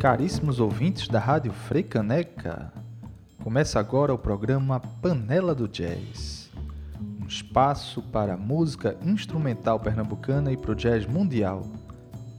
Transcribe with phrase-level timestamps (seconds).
[0.00, 2.72] Caríssimos ouvintes da Rádio Freicaneca,
[3.44, 6.50] começa agora o programa Panela do Jazz,
[7.22, 11.66] um espaço para a música instrumental pernambucana e para o jazz mundial,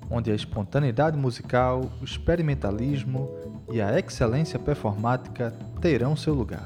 [0.10, 3.30] onde a espontaneidade musical, o experimentalismo
[3.72, 6.66] e a excelência performática terão seu lugar.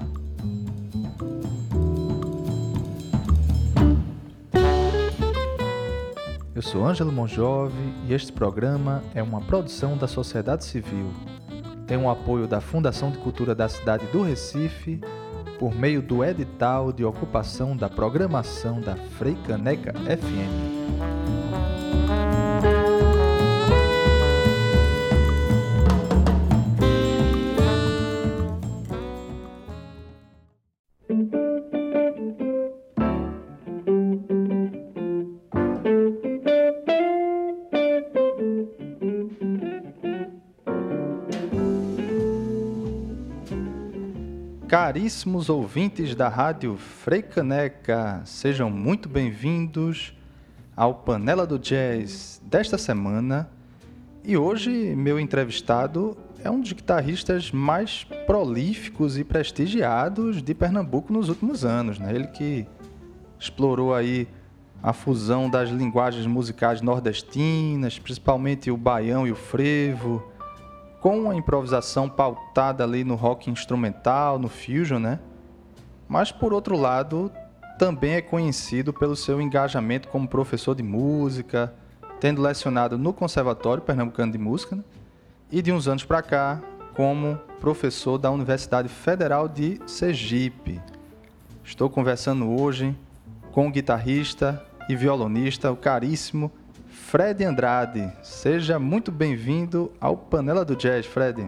[6.56, 7.76] Eu sou Ângelo Monjove
[8.08, 11.12] e este programa é uma produção da sociedade civil.
[11.86, 15.02] Tem o apoio da Fundação de Cultura da cidade do Recife
[15.60, 21.15] por meio do edital de ocupação da programação da Freicaneca FM.
[45.06, 50.18] Caríssimos ouvintes da Rádio Freicaneca, sejam muito bem-vindos
[50.76, 53.48] ao Panela do Jazz desta semana.
[54.24, 61.30] E hoje, meu entrevistado é um dos guitarristas mais prolíficos e prestigiados de Pernambuco nos
[61.30, 62.00] últimos anos.
[62.00, 62.12] Né?
[62.12, 62.66] Ele que
[63.40, 64.28] explorou aí
[64.82, 70.32] a fusão das linguagens musicais nordestinas, principalmente o baião e o frevo,
[71.06, 75.20] com a improvisação pautada ali no rock instrumental, no fusion, né?
[76.08, 77.32] Mas por outro lado,
[77.78, 81.72] também é conhecido pelo seu engajamento como professor de música,
[82.20, 84.84] tendo lecionado no Conservatório Pernambucano de Música, né?
[85.52, 86.60] e de uns anos para cá
[86.96, 90.82] como professor da Universidade Federal de Sergipe.
[91.64, 92.98] Estou conversando hoje
[93.52, 96.52] com o guitarrista e violonista, o caríssimo
[96.96, 98.10] Fred Andrade.
[98.24, 101.46] Seja muito bem-vindo ao Panela do Jazz, Fred.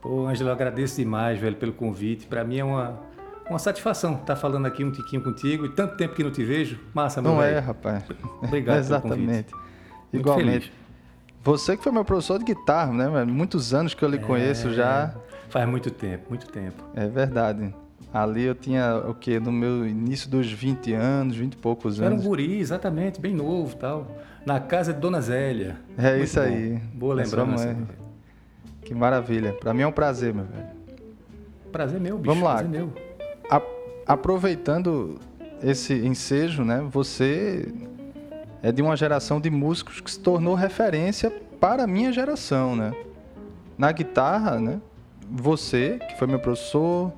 [0.00, 2.26] Pô, Ângelo, agradeço demais, velho, pelo convite.
[2.26, 3.00] Para mim é uma,
[3.48, 6.78] uma satisfação estar falando aqui um tiquinho contigo e tanto tempo que não te vejo.
[6.94, 7.56] Massa, meu Não velho.
[7.56, 8.04] é, rapaz.
[8.42, 9.16] Obrigado Exatamente.
[9.18, 9.54] pelo convite.
[10.12, 10.66] Muito Igualmente.
[10.68, 10.72] feliz.
[11.42, 13.24] Você que foi meu professor de guitarra, né?
[13.24, 15.14] Muitos anos que eu lhe conheço já.
[15.48, 16.84] Faz muito tempo, muito tempo.
[16.94, 17.74] É verdade.
[18.12, 19.38] Ali eu tinha o quê?
[19.38, 22.26] No meu início dos 20 anos, 20 e poucos Eu era um anos.
[22.26, 24.06] guri, exatamente, bem novo tal.
[24.44, 25.76] Na casa de Dona Zélia.
[25.96, 26.46] É Muito isso bom.
[26.46, 26.76] aí.
[26.94, 27.76] Boa lembrança.
[28.82, 29.52] Que maravilha.
[29.52, 30.66] Pra mim é um prazer, meu velho.
[31.70, 32.26] Prazer meu, bicho.
[32.30, 32.54] Vamos lá.
[32.54, 32.92] Prazer meu.
[33.48, 33.62] A-
[34.06, 35.18] aproveitando
[35.62, 36.84] esse ensejo, né?
[36.90, 37.72] Você
[38.62, 42.92] é de uma geração de músicos que se tornou referência para a minha geração, né?
[43.78, 44.80] Na guitarra, né?
[45.30, 47.12] Você, que foi meu professor,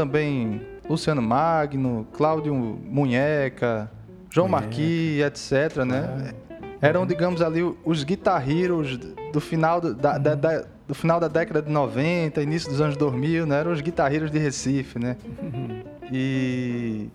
[0.00, 3.90] também Luciano Magno, Cláudio Munheca,
[4.30, 4.46] João.
[4.46, 6.34] Marquis, etc, né?
[6.82, 8.98] Eram, digamos ali, os guitarreiros
[9.32, 12.94] do final do, da, da- da- do final da década de 90, início dos anos
[12.98, 13.58] 2000, né?
[13.60, 15.16] Eram os guitarreiros de Recife, né?
[16.12, 17.08] E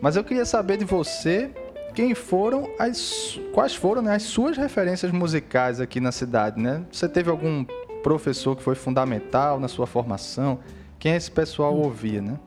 [0.00, 1.50] mas eu queria saber de você
[1.94, 6.82] quem foram as quais foram né, as suas referências musicais aqui na cidade, né?
[6.90, 7.64] Você teve algum
[8.02, 10.58] professor que foi fundamental na sua formação?
[10.98, 12.38] Quem esse pessoal ouvia, né?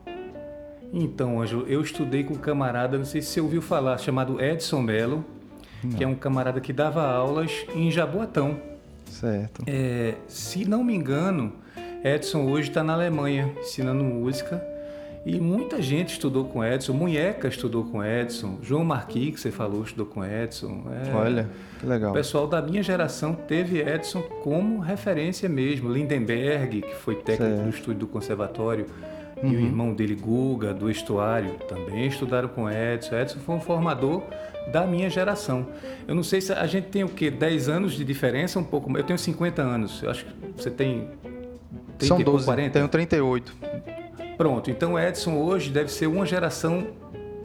[0.92, 4.82] Então, Ângelo, eu estudei com um camarada, não sei se você ouviu falar, chamado Edson
[4.82, 5.24] Mello,
[5.96, 8.60] que é um camarada que dava aulas em Jaboatão.
[9.06, 9.62] Certo.
[9.66, 11.52] É, se não me engano,
[12.04, 14.62] Edson hoje está na Alemanha ensinando música.
[15.24, 16.92] E muita gente estudou com Edson.
[16.92, 18.58] Munheca estudou com Edson.
[18.60, 20.84] João Marquis, que você falou, estudou com Edson.
[21.06, 22.10] É, Olha, que legal.
[22.10, 25.92] O pessoal da minha geração teve Edson como referência mesmo.
[25.92, 27.58] Lindenberg, que foi técnico Certo.
[27.58, 27.70] Uhum.
[27.70, 28.86] do estúdio do conservatório,
[29.42, 33.16] e o irmão dele, Guga, do Estuário, também estudaram com Edson.
[33.16, 34.22] Edson foi um formador
[34.72, 35.66] da minha geração.
[36.06, 37.28] Eu não sei se a gente tem o quê?
[37.30, 38.96] 10 anos de diferença, um pouco.
[38.96, 40.00] Eu tenho 50 anos.
[40.02, 41.08] Eu acho que você tem
[41.98, 42.70] 30 São e pouco, 12, 40.
[42.72, 43.56] tenho 38.
[44.42, 46.88] Pronto, então Edson hoje deve ser uma geração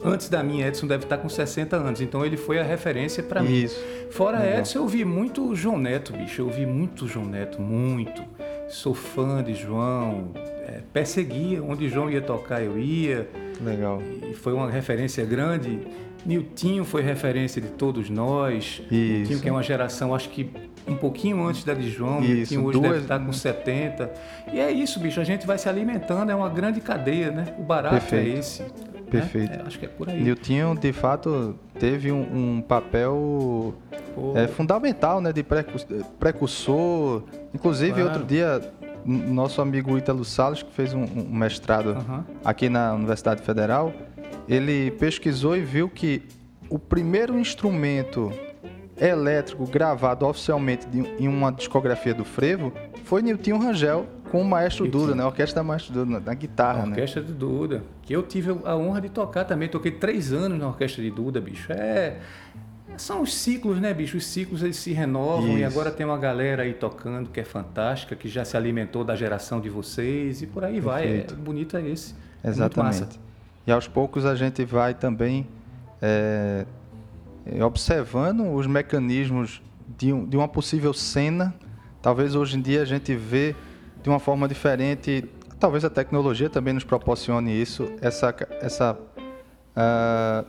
[0.04, 0.66] antes da minha.
[0.66, 3.52] Edson deve estar com 60 anos, então ele foi a referência para mim.
[3.52, 3.80] Isso.
[4.10, 4.58] Fora Legal.
[4.58, 6.40] Edson, eu ouvi muito João Neto, bicho.
[6.40, 8.20] Eu ouvi muito João Neto, muito.
[8.68, 10.32] Sou fã de João.
[10.34, 13.28] É, perseguia, onde João ia tocar, eu ia.
[13.60, 14.02] Legal.
[14.28, 15.78] E foi uma referência grande.
[16.28, 18.82] Niltinho foi referência de todos nós.
[18.90, 19.42] Niltinho, Isso.
[19.42, 20.50] que é uma geração, acho que
[20.86, 22.20] um pouquinho antes da de João.
[22.20, 24.10] Isso, Niltinho hoje duas- deve estar com 70.
[24.52, 25.18] E é isso, bicho.
[25.20, 27.54] A gente vai se alimentando, é uma grande cadeia, né?
[27.58, 28.36] O barato Perfeito.
[28.36, 28.62] é esse.
[28.62, 28.68] né?
[29.10, 29.52] Perfeito.
[29.54, 30.22] É, acho que é por aí.
[30.22, 32.20] Niltinho, de fato, teve um,
[32.56, 33.74] um papel
[34.14, 35.32] Pô, é, fundamental, né?
[35.32, 35.78] De precu-
[36.20, 37.22] precursor.
[37.54, 38.08] Inclusive, Claro.
[38.10, 38.60] outro dia,
[39.06, 42.24] nosso amigo Ítalo Salles, que fez um, um mestrado aham.
[42.44, 43.92] aqui na Universidade Federal,
[44.48, 46.22] ele pesquisou e viu que
[46.68, 48.32] o primeiro instrumento
[49.00, 52.72] elétrico gravado oficialmente de, em uma discografia do frevo
[53.04, 54.98] foi Nilton Rangel com o Maestro Nilton.
[54.98, 55.22] Duda, né?
[55.22, 56.90] A orquestra da Maestro Duda, na guitarra, a né?
[56.90, 59.68] Orquestra de Duda, que eu tive a honra de tocar também.
[59.68, 61.72] Toquei três anos na orquestra de Duda, bicho.
[61.72, 62.18] É...
[62.96, 64.16] São os ciclos, né, bicho?
[64.16, 65.58] Os ciclos eles se renovam Isso.
[65.58, 69.14] e agora tem uma galera aí tocando que é fantástica, que já se alimentou da
[69.14, 70.86] geração de vocês e por aí Perfeito.
[70.86, 71.06] vai.
[71.06, 72.14] É, bonito é esse.
[72.42, 73.20] É Exatamente.
[73.68, 75.46] É e aos poucos a gente vai também
[76.00, 76.64] é,
[77.62, 81.54] observando os mecanismos de, um, de uma possível cena.
[82.00, 83.54] Talvez hoje em dia a gente vê
[84.02, 85.22] de uma forma diferente,
[85.60, 88.98] talvez a tecnologia também nos proporcione isso, essa, essa,
[89.76, 90.46] uh,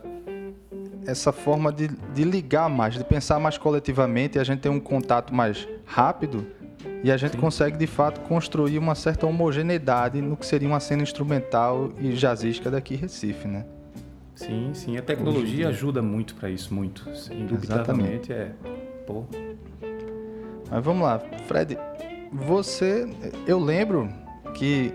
[1.06, 4.80] essa forma de, de ligar mais, de pensar mais coletivamente, e a gente tem um
[4.80, 6.46] contato mais rápido
[7.02, 7.38] e a gente Sim.
[7.38, 12.70] consegue de fato construir uma certa homogeneidade no que seria uma cena instrumental e jazzística
[12.70, 13.64] daqui em Recife, né?
[14.34, 14.96] Sim, sim.
[14.96, 17.06] A tecnologia ajuda muito para isso, muito.
[17.30, 18.52] Indubitavelmente é.
[19.06, 19.24] Pô.
[20.70, 21.76] Mas vamos lá, Fred.
[22.32, 23.08] Você,
[23.46, 24.08] eu lembro
[24.54, 24.94] que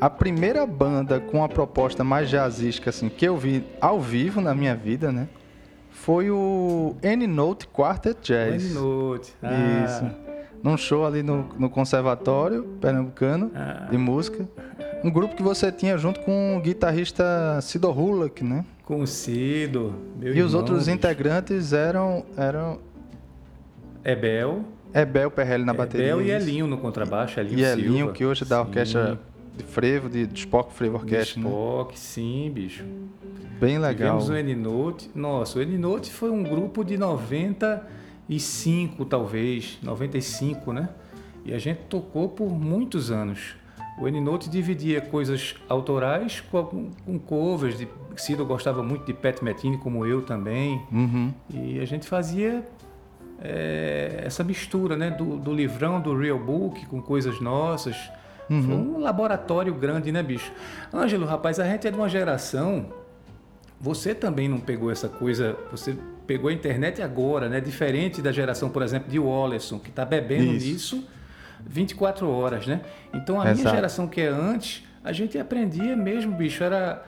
[0.00, 4.54] a primeira banda com a proposta mais jazzística assim que eu vi ao vivo na
[4.54, 5.28] minha vida, né?
[5.90, 8.72] Foi o N-Note Quartet Jazz.
[8.72, 9.34] N-Note.
[9.42, 9.84] Ah.
[9.84, 10.25] Isso.
[10.62, 13.86] Num show ali no, no Conservatório Pernambucano ah.
[13.90, 14.48] de música.
[15.04, 18.64] Um grupo que você tinha junto com o guitarrista Cido Hulak, né?
[18.84, 20.90] Com o Cido, meu E irmão, os outros bicho.
[20.90, 22.78] integrantes eram eram
[24.04, 24.64] Ebel,
[24.94, 26.06] Ebel Perrelli na bateria.
[26.06, 28.12] Ebel e Elinho no contrabaixo, Elinho E Elinho, Silva.
[28.12, 29.18] que hoje é da orquestra
[29.56, 31.40] de frevo, de, de Spock Frevo Orquestra.
[31.40, 31.96] De Spock, né?
[31.96, 32.84] sim, bicho.
[33.58, 34.18] Bem legal.
[34.18, 35.10] Tivemos o N-Note.
[35.14, 36.96] Nossa, o N-Note foi um grupo de
[38.28, 40.88] 95, talvez, 95, né?
[41.44, 43.54] E a gente tocou por muitos anos.
[43.98, 47.78] O N-Note dividia coisas autorais com, com covers.
[47.78, 50.82] De, Cido gostava muito de Pat Metini, como eu também.
[50.92, 51.32] Uhum.
[51.50, 52.64] E a gente fazia
[53.40, 55.10] é, essa mistura né?
[55.10, 57.96] Do, do, livrão, do real book, com coisas nossas.
[58.50, 58.62] Uhum.
[58.62, 60.52] Foi um laboratório grande, né, bicho?
[60.92, 62.86] Ângelo, rapaz, a gente é de uma geração...
[63.78, 65.54] Você também não pegou essa coisa...
[65.70, 65.96] Você
[66.26, 67.60] pegou a internet agora, né?
[67.60, 70.96] Diferente da geração, por exemplo, de Wallerson, que está bebendo Isso.
[70.96, 71.08] nisso
[71.64, 72.80] 24 horas, né?
[73.12, 73.60] Então a Exato.
[73.60, 77.04] minha geração que é antes, a gente aprendia mesmo, bicho, era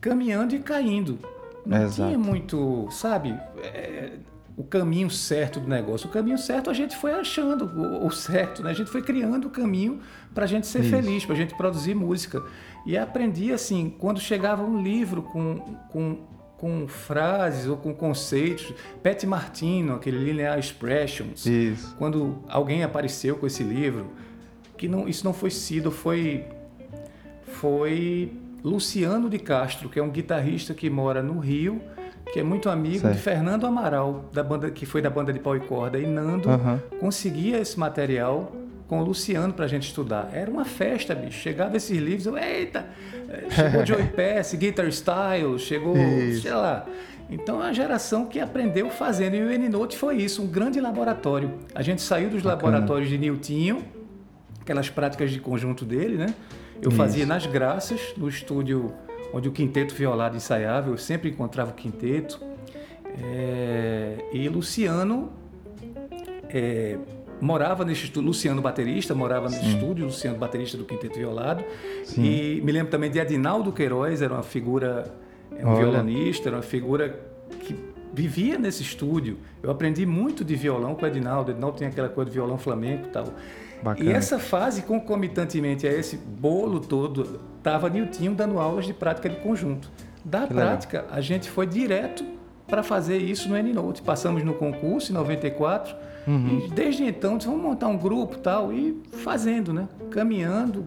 [0.00, 1.18] caminhando e caindo.
[1.64, 2.08] Não Exato.
[2.08, 3.30] tinha muito, sabe,
[3.62, 4.12] é,
[4.56, 6.08] o caminho certo do negócio.
[6.08, 8.70] O caminho certo a gente foi achando o, o certo, né?
[8.70, 10.00] A gente foi criando o caminho
[10.34, 10.90] para a gente ser Isso.
[10.90, 12.42] feliz, para a gente produzir música.
[12.84, 16.18] E aprendi assim, quando chegava um livro com, com
[16.62, 18.72] com frases ou com conceitos.
[19.02, 21.44] Pat Martino, aquele Linear Expressions.
[21.44, 21.92] Isso.
[21.98, 24.06] Quando alguém apareceu com esse livro,
[24.76, 26.44] que não, isso não foi sido, foi
[27.46, 28.32] foi
[28.62, 31.82] Luciano de Castro, que é um guitarrista que mora no Rio,
[32.32, 33.16] que é muito amigo certo.
[33.16, 36.48] de Fernando Amaral, da banda que foi da banda de pau e corda, e Nando
[36.48, 36.78] uhum.
[37.00, 38.52] conseguia esse material
[38.92, 40.28] com o Luciano para a gente estudar.
[40.34, 41.38] Era uma festa, bicho.
[41.38, 42.84] Chegava esses livros, eu, eita,
[43.26, 46.42] eh, chegou Joey Pass, Guitar Style, chegou, isso.
[46.42, 46.84] sei lá.
[47.30, 49.34] Então, é a geração que aprendeu fazendo.
[49.34, 51.54] E o N-Note foi isso, um grande laboratório.
[51.74, 52.72] A gente saiu dos Bacana.
[52.72, 53.82] laboratórios de Niltinho,
[54.60, 56.34] aquelas práticas de conjunto dele, né?
[56.82, 56.98] Eu isso.
[56.98, 58.92] fazia nas graças, no estúdio
[59.32, 62.38] onde o quinteto violado ensaiava, eu sempre encontrava o quinteto.
[63.24, 64.18] É...
[64.34, 65.32] E Luciano
[66.50, 66.98] é
[67.42, 69.74] morava nesse estúdio, Luciano baterista, morava nesse Sim.
[69.74, 71.64] estúdio, Luciano baterista do Quinteto Violado.
[72.04, 72.22] Sim.
[72.22, 75.12] E me lembro também de Adinaldo Queiroz, era uma figura,
[75.56, 75.78] é um Olha.
[75.78, 77.18] violonista, era uma figura
[77.62, 77.76] que
[78.14, 79.38] vivia nesse estúdio.
[79.60, 81.50] Eu aprendi muito de violão com o Edinaldo.
[81.50, 83.24] O Edinaldo tem aquela coisa de violão flamenco e tal.
[83.82, 84.08] Bacana.
[84.08, 89.36] E essa fase, concomitantemente a esse bolo todo, estava Niltinho dando aulas de prática de
[89.40, 89.90] conjunto.
[90.24, 91.16] Da que prática, legal.
[91.16, 92.24] a gente foi direto
[92.68, 94.00] para fazer isso no N-Note.
[94.00, 96.66] Passamos no concurso em 94 Uhum.
[96.66, 99.88] E desde então, disse, vamos montar um grupo tal, e fazendo, né?
[100.10, 100.86] Caminhando,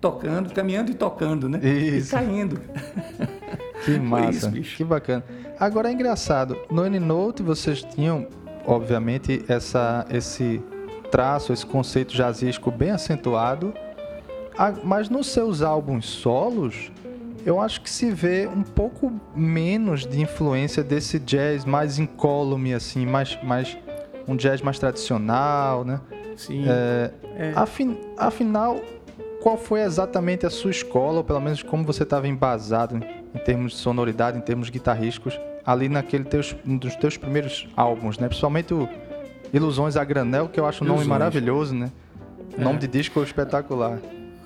[0.00, 1.58] tocando, caminhando e tocando, né?
[1.66, 2.08] Isso.
[2.08, 2.60] E caindo.
[3.84, 5.22] Que massa, isso, que bacana.
[5.60, 8.26] Agora é engraçado, no N-Note vocês tinham,
[8.64, 10.62] obviamente, essa, esse
[11.10, 13.74] traço, esse conceito jazzístico bem acentuado,
[14.82, 16.90] mas nos seus álbuns solos,
[17.44, 23.04] eu acho que se vê um pouco menos de influência desse jazz mais incólume, assim,
[23.04, 23.76] mais, mais
[24.26, 26.00] um jazz mais tradicional, né?
[26.36, 26.64] Sim.
[26.66, 27.52] É, é.
[27.54, 28.80] Afin, afinal,
[29.42, 33.72] qual foi exatamente a sua escola, ou pelo menos como você estava embasado em termos
[33.72, 38.28] de sonoridade, em termos guitarrísticos, ali naquele teus, um dos teus primeiros álbuns, né?
[38.28, 38.88] Principalmente o
[39.52, 41.90] Ilusões a Granel, que eu acho um nome maravilhoso, né?
[42.56, 42.60] É.
[42.60, 43.98] Nome de disco espetacular.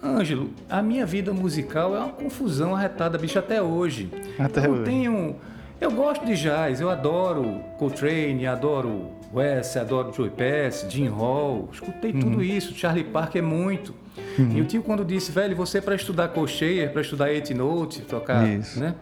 [0.02, 4.10] Ângelo, a minha vida musical é uma confusão arretada, bicho, até hoje.
[4.38, 4.84] Até eu hoje.
[4.84, 5.36] tenho
[5.80, 12.10] Eu gosto de jazz, eu adoro Coltrane, adoro West, adoro Joey Pass, Jim Hall, escutei
[12.12, 12.20] uhum.
[12.20, 13.94] tudo isso, Charlie Parker muito.
[14.38, 14.56] Uhum.
[14.56, 18.48] E o tio quando disse, velho, você para estudar Colcheia, para estudar Eight Note, tocar,
[18.48, 18.80] isso.
[18.80, 18.94] né?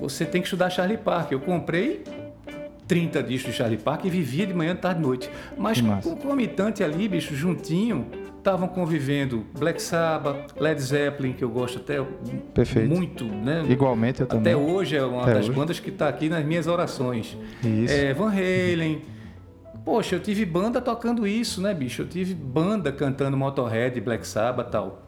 [0.00, 1.38] Você tem que estudar Charlie Parker.
[1.38, 2.04] Eu comprei
[2.86, 5.30] 30 discos de Charlie Parker e vivia de manhã, tarde e noite.
[5.56, 8.06] Mas concomitante ali, bicho, juntinho,
[8.46, 12.00] estavam convivendo Black Sabbath, Led Zeppelin, que eu gosto até
[12.54, 12.94] Perfeito.
[12.94, 13.66] muito, né?
[13.68, 14.52] Igualmente eu também.
[14.52, 15.58] Até hoje é uma até das hoje.
[15.58, 17.36] bandas que está aqui nas minhas orações.
[17.64, 17.92] Isso.
[17.92, 19.02] É, Van Halen.
[19.84, 22.02] Poxa, eu tive banda tocando isso, né, bicho?
[22.02, 25.02] Eu tive banda cantando Motorhead, Black Sabbath e tal.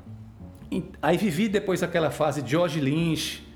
[1.01, 3.47] Aí vivi depois aquela fase de George Lynch,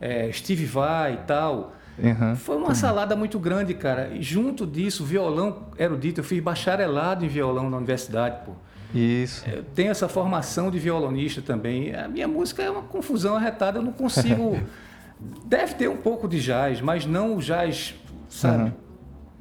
[0.00, 1.72] é, Steve Vai e tal.
[1.98, 2.36] Uhum.
[2.36, 4.10] Foi uma salada muito grande, cara.
[4.14, 6.20] E junto disso, violão erudito.
[6.20, 8.52] Eu fiz bacharelado em violão na universidade, pô.
[8.94, 9.48] Isso.
[9.48, 11.94] Eu tenho essa formação de violonista também.
[11.94, 13.78] A minha música é uma confusão arretada.
[13.78, 14.58] Eu não consigo.
[15.44, 17.94] Deve ter um pouco de jazz, mas não o jazz,
[18.28, 18.72] sabe?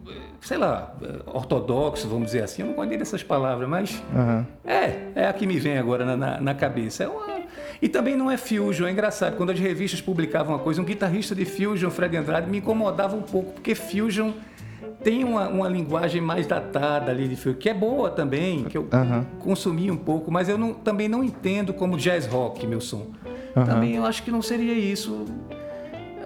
[0.06, 0.20] Uhum.
[0.42, 0.94] Sei lá,
[1.26, 2.62] ortodoxo, vamos dizer assim.
[2.62, 4.46] Eu não gosto dessas palavras, mas uhum.
[4.66, 7.04] é, é a que me vem agora na, na, na cabeça.
[7.04, 7.40] É uma
[7.82, 9.38] e também não é fusion, é engraçado.
[9.38, 13.22] Quando as revistas publicavam uma coisa, um guitarrista de fusion, Fred Andrade, me incomodava um
[13.22, 14.32] pouco, porque fusion
[15.04, 18.82] tem uma, uma linguagem mais datada ali de fusion, que é boa também, que eu
[18.82, 19.24] uhum.
[19.40, 23.08] consumi um pouco, mas eu não, também não entendo como jazz rock, meu som.
[23.56, 23.66] Uhum.
[23.66, 25.26] Também eu acho que não seria isso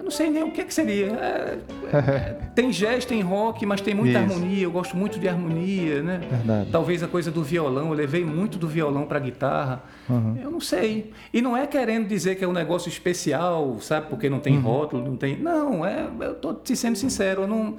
[0.04, 1.06] não sei nem o que, é que seria.
[1.06, 1.58] É,
[1.90, 4.34] é, tem jazz, tem rock, mas tem muita Isso.
[4.34, 4.62] harmonia.
[4.62, 6.20] Eu gosto muito de harmonia, né?
[6.30, 6.68] Verdade.
[6.70, 9.82] Talvez a coisa do violão, eu levei muito do violão para a guitarra.
[10.08, 10.36] Uhum.
[10.40, 11.12] Eu não sei.
[11.32, 14.08] E não é querendo dizer que é um negócio especial, sabe?
[14.10, 14.62] Porque não tem uhum.
[14.62, 15.38] rótulo, não tem.
[15.38, 16.06] Não, é.
[16.20, 17.78] Eu tô te sendo sincero, eu não,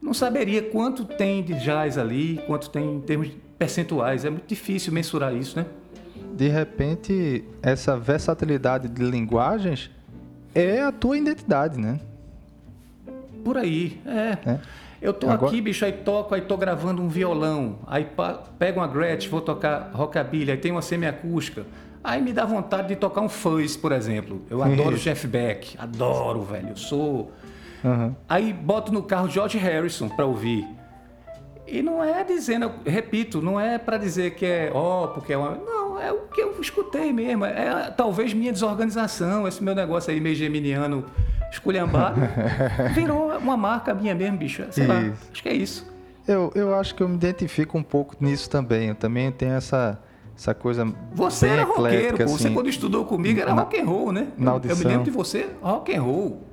[0.00, 4.24] não saberia quanto tem de jazz ali, quanto tem em termos percentuais.
[4.24, 5.66] É muito difícil mensurar isso, né?
[6.34, 9.90] De repente, essa versatilidade de linguagens
[10.54, 12.00] é a tua identidade, né?
[13.44, 14.50] Por aí, é.
[14.50, 14.60] é.
[15.00, 15.50] Eu tô Agora...
[15.50, 18.06] aqui, bicho, aí toco, aí tô gravando um violão, aí
[18.58, 21.64] pego uma Gretsch, vou tocar rockabilly, aí tem uma semiacústica.
[22.02, 24.42] Aí me dá vontade de tocar um fuzz, por exemplo.
[24.50, 26.70] Eu adoro Jeff Beck, adoro, velho.
[26.70, 27.32] Eu sou.
[27.84, 28.14] Uhum.
[28.28, 30.66] Aí boto no carro George Harrison para ouvir.
[31.66, 35.36] E não é dizendo, repito, não é para dizer que é ó, oh, porque é
[35.36, 35.50] uma.
[35.50, 37.44] Não, é o que eu escutei mesmo.
[37.44, 41.04] É talvez minha desorganização, esse meu negócio aí meio geminiano
[41.50, 42.20] esculhambado,
[42.94, 44.64] virou uma marca minha mesmo, bicho.
[44.70, 44.92] Sei isso.
[44.92, 45.86] lá, acho que é isso.
[46.26, 48.88] Eu, eu acho que eu me identifico um pouco nisso também.
[48.88, 49.98] Eu também tenho essa,
[50.36, 52.24] essa coisa Você era roqueiro, pô.
[52.24, 54.28] Assim, você quando estudou comigo era na, rock and roll, né?
[54.36, 54.76] Na audição.
[54.76, 56.47] Eu me lembro de você, rock and roll.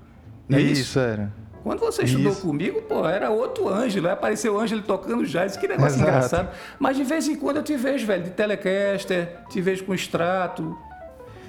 [0.50, 1.32] É isso, isso era.
[1.66, 2.42] Quando você estudou Isso.
[2.42, 4.06] comigo, pô, era outro Ângelo.
[4.06, 5.58] Aí apareceu o Ângelo tocando jazz.
[5.58, 6.10] Que negócio Exato.
[6.12, 6.50] engraçado.
[6.78, 10.78] Mas de vez em quando eu te vejo, velho, de Telecaster, te vejo com extrato.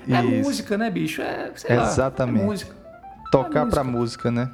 [0.09, 0.47] É Isso.
[0.47, 1.21] música, né, bicho?
[1.21, 2.38] É, sei Exatamente.
[2.38, 2.76] Lá, é música.
[3.31, 3.67] Tocar é música.
[3.67, 4.50] pra música, né?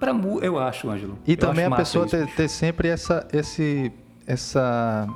[0.00, 1.18] Pra mu eu acho, Ângelo.
[1.26, 3.92] E eu também a pessoa ter, ter, sempre essa, esse,
[4.26, 5.06] essa,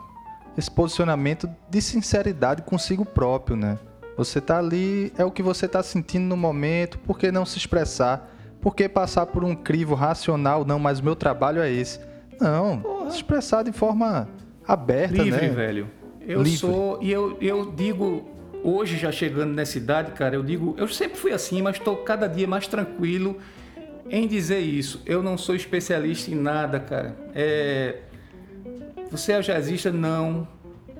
[0.54, 3.78] esse posicionamento de sinceridade consigo próprio, né?
[4.16, 7.58] Você tá ali, é o que você tá sentindo no momento, por que não se
[7.58, 8.32] expressar?
[8.60, 10.64] Por que passar por um crivo racional?
[10.64, 12.00] Não, mas o meu trabalho é esse.
[12.40, 13.10] Não, Porra.
[13.10, 14.28] se expressar de forma
[14.66, 15.48] aberta, Livre, né?
[15.48, 15.90] velho.
[16.20, 16.58] Eu Livre.
[16.58, 18.28] sou, e eu, eu digo,
[18.64, 22.26] hoje já chegando nessa idade, cara, eu digo, eu sempre fui assim, mas estou cada
[22.26, 23.36] dia mais tranquilo
[24.10, 25.02] em dizer isso.
[25.06, 27.16] Eu não sou especialista em nada, cara.
[27.34, 28.00] É...
[29.10, 29.92] Você é jazzista?
[29.92, 30.48] Não.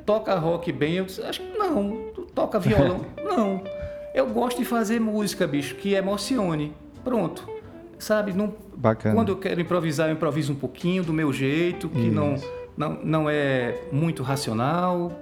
[0.04, 0.96] Toca rock bem?
[0.96, 2.05] Eu acho que não.
[2.36, 3.00] Toca violão?
[3.24, 3.64] não.
[4.14, 6.72] Eu gosto de fazer música, bicho, que emocione.
[7.02, 7.48] Pronto.
[7.98, 8.32] Sabe?
[8.32, 9.14] Não, Bacana.
[9.14, 12.36] Quando eu quero improvisar, eu improviso um pouquinho do meu jeito, que não,
[12.76, 15.12] não, não é muito racional.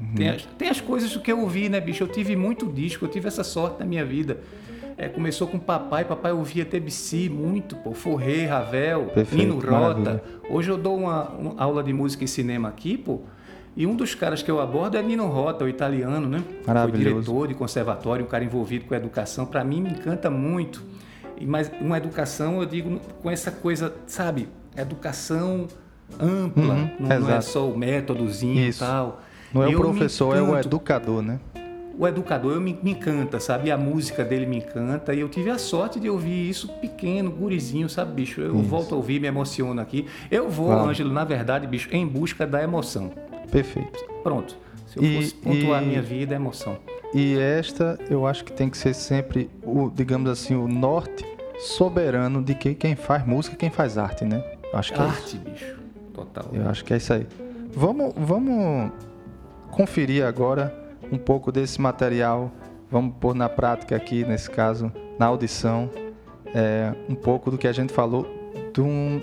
[0.00, 0.14] Uhum.
[0.14, 2.04] Tem, as, tem as coisas que eu ouvi, né, bicho?
[2.04, 4.38] Eu tive muito disco, eu tive essa sorte na minha vida.
[4.96, 9.70] É, começou com papai, papai ouvia TBC muito, pô, Forré, Ravel, Perfeito, Nino Rota.
[9.70, 10.22] Maravilha.
[10.48, 13.22] Hoje eu dou uma, uma, aula de música e cinema aqui, pô,
[13.76, 16.42] e um dos caras que eu abordo é Nino Rota, o italiano, né?
[16.64, 19.46] Foi diretor de conservatório, um cara envolvido com a educação.
[19.46, 20.82] Para mim, me encanta muito
[21.46, 25.66] mas uma educação, eu digo, com essa coisa, sabe, educação
[26.18, 28.82] ampla, uhum, não, não, é só o métodozinho Isso.
[28.82, 29.20] e tal.
[29.52, 31.40] Não é o professor, é o educador, né?
[31.98, 33.70] O educador eu me, me, encanta, sabe?
[33.70, 35.12] A música dele me encanta.
[35.12, 38.40] E eu tive a sorte de ouvir isso pequeno, gurizinho, sabe, bicho?
[38.40, 38.68] Eu isso.
[38.68, 40.06] volto a ouvir, me emociono aqui.
[40.30, 40.88] Eu vou, claro.
[40.88, 43.12] Ângelo, na verdade, bicho, em busca da emoção.
[43.50, 44.04] Perfeito.
[44.22, 44.56] Pronto.
[44.86, 45.84] Se eu e, fosse pontuar e...
[45.84, 46.78] a minha vida, é emoção.
[47.14, 51.24] E esta, eu acho que tem que ser sempre o, digamos assim, o norte
[51.58, 54.42] soberano de que quem faz música, quem faz arte, né?
[54.72, 55.76] Acho que é arte, é bicho.
[56.14, 56.46] Total.
[56.52, 57.26] Eu acho que é isso aí.
[57.72, 58.92] Vamos, vamos
[59.70, 60.74] conferir agora
[61.10, 62.50] um pouco desse material.
[62.90, 65.90] Vamos pôr na prática aqui, nesse caso, na audição.
[66.54, 68.26] é, um pouco do que a gente falou,
[68.72, 69.20] de um,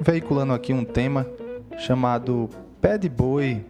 [0.00, 1.26] veiculando aqui um tema
[1.78, 2.48] chamado
[2.82, 3.64] Pé de Boi,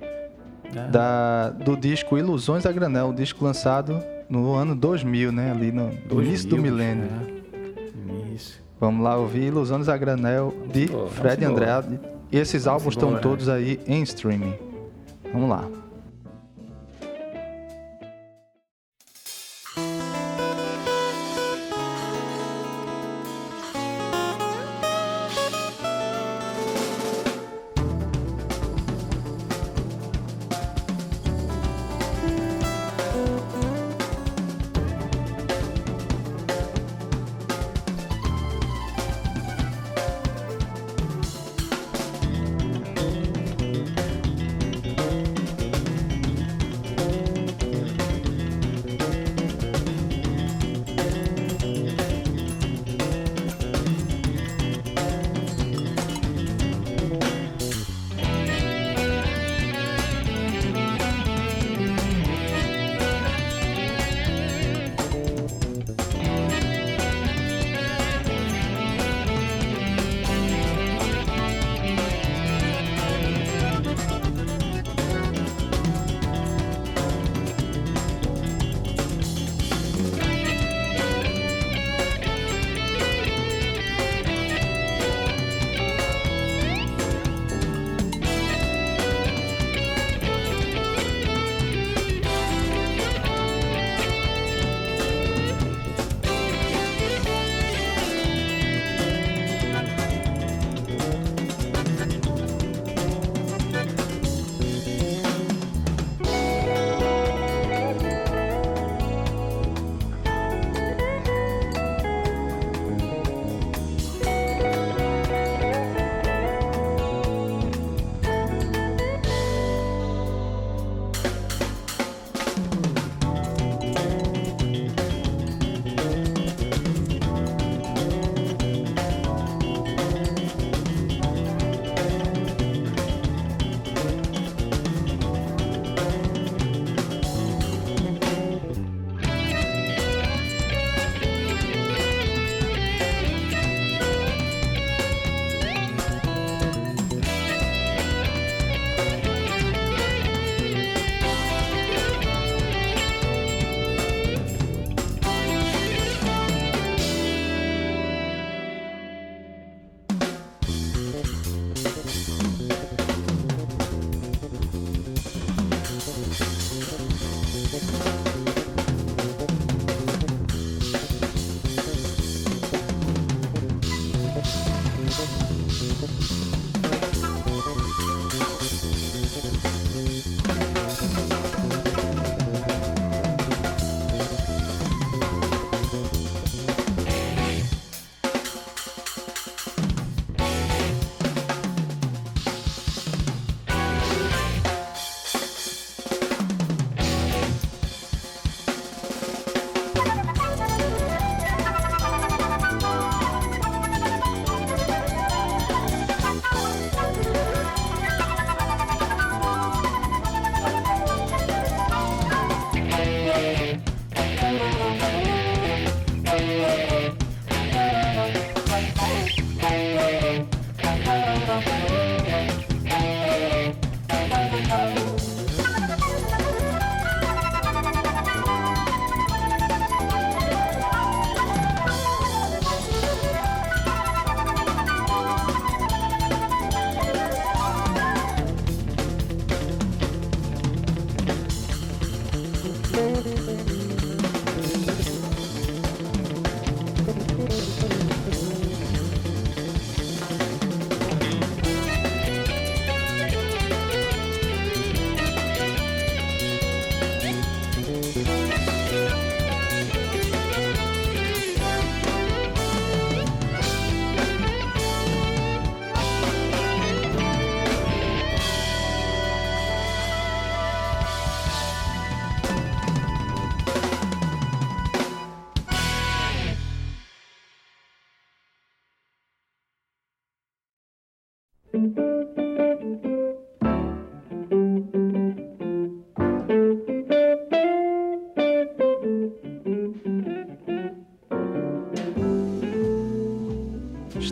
[0.74, 0.86] ah.
[0.88, 5.50] da, do disco Ilusões a Granel, um disco lançado no ano 2000, né?
[5.50, 7.04] Ali no 2000, início do milênio.
[7.38, 7.42] É.
[8.80, 12.00] Vamos lá ouvir Ilusões a Granel de Fred Andrade.
[12.32, 14.54] E esses álbuns estão todos aí em streaming.
[15.30, 15.68] Vamos lá.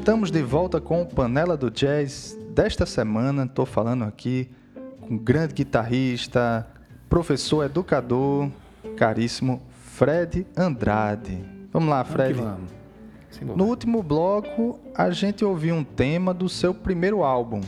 [0.00, 3.44] Estamos de volta com o Panela do Jazz desta semana.
[3.44, 4.50] Estou falando aqui
[4.98, 6.66] com um grande guitarrista,
[7.06, 8.48] professor, educador,
[8.96, 11.44] caríssimo Fred Andrade.
[11.70, 12.32] Vamos lá, Fred.
[12.32, 12.70] Vamos
[13.42, 13.56] vamos.
[13.58, 17.60] No último bloco, a gente ouviu um tema do seu primeiro álbum.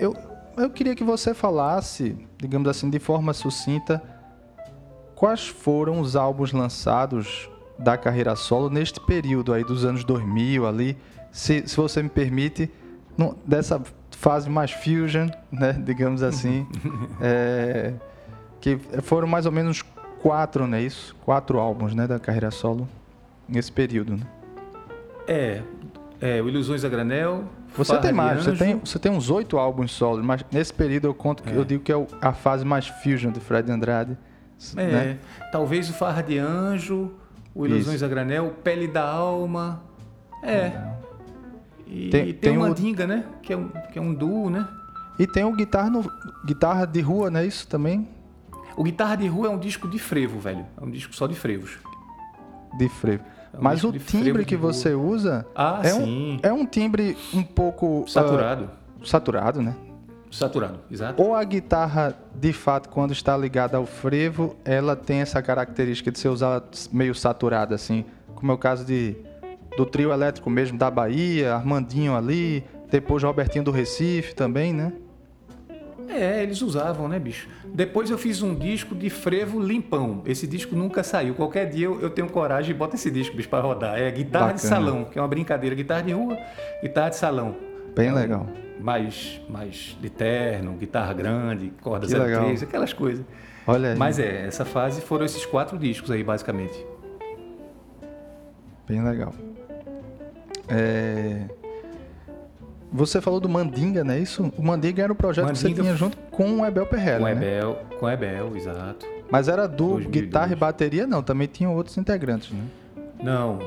[0.00, 0.16] Eu,
[0.56, 4.02] eu queria que você falasse, digamos assim, de forma sucinta,
[5.14, 7.48] quais foram os álbuns lançados
[7.78, 10.98] da carreira solo neste período aí dos anos 2000 ali,
[11.32, 12.70] se, se você me permite,
[13.16, 16.66] no, dessa fase mais fusion, né, digamos assim,
[17.20, 17.94] é,
[18.60, 19.82] que foram mais ou menos
[20.20, 21.16] quatro, né, isso?
[21.24, 22.86] Quatro álbuns, né, da carreira solo
[23.48, 24.26] nesse período, né?
[25.26, 25.62] É,
[26.20, 27.44] é o Ilusões a Granel.
[27.74, 31.14] Você tem mais, você tem, você tem uns oito álbuns solos, mas nesse período eu
[31.14, 31.56] conto que é.
[31.56, 34.16] eu digo que é a fase mais fusion do Fred Andrade.
[34.76, 35.18] É, né?
[35.50, 37.10] talvez o Farra de Anjo,
[37.54, 38.04] o Ilusões Isso.
[38.04, 39.82] a Granel, Pele da Alma.
[40.42, 40.91] É.
[41.92, 43.26] E tem, tem, tem o Mandinga, né?
[43.42, 44.66] Que é, um, que é um duo, né?
[45.18, 46.10] E tem o Guitarra, no,
[46.44, 48.08] Guitarra de Rua, não é isso também?
[48.74, 50.64] O Guitarra de Rua é um disco de frevo, velho.
[50.80, 51.78] É um disco só de frevos.
[52.78, 53.22] De frevo.
[53.52, 56.02] É um Mas o timbre que você usa ah, é, sim.
[56.02, 58.06] Um, é um timbre um pouco...
[58.08, 58.70] Saturado.
[58.98, 59.76] Uh, saturado, né?
[60.30, 61.22] Saturado, exato.
[61.22, 66.18] Ou a guitarra, de fato, quando está ligada ao frevo, ela tem essa característica de
[66.18, 69.14] ser usada meio saturada, assim, como é o caso de,
[69.76, 74.92] do trio elétrico mesmo da Bahia, Armandinho ali, depois Robertinho do Recife também, né?
[76.08, 77.48] É, eles usavam, né, bicho?
[77.64, 80.22] Depois eu fiz um disco de frevo limpão.
[80.26, 81.34] Esse disco nunca saiu.
[81.34, 83.98] Qualquer dia eu, eu tenho coragem e boto esse disco, bicho, para rodar.
[83.98, 84.60] É guitarra Bacana.
[84.60, 85.74] de salão, que é uma brincadeira.
[85.74, 86.36] Guitarra de rua,
[86.82, 87.56] guitarra de salão.
[87.94, 88.46] Bem é legal.
[88.78, 93.24] Mais, mais de terno, guitarra grande, corda 03, aquelas coisas.
[93.66, 93.98] Olha aí.
[93.98, 96.84] Mas é, essa fase foram esses quatro discos aí, basicamente.
[98.86, 99.32] Bem legal.
[100.68, 101.42] É...
[102.92, 104.52] Você falou do Mandinga, não é isso?
[104.56, 107.40] O Mandinga era o projeto Mandinga que você tinha junto com o Ebel Perrella, com
[107.40, 107.46] né?
[107.46, 109.06] Ebel, Com o Ebel, exato.
[109.30, 110.10] Mas era do 2002.
[110.10, 111.22] guitarra e bateria, não?
[111.22, 112.62] Também tinham outros integrantes, né?
[113.22, 113.58] Não.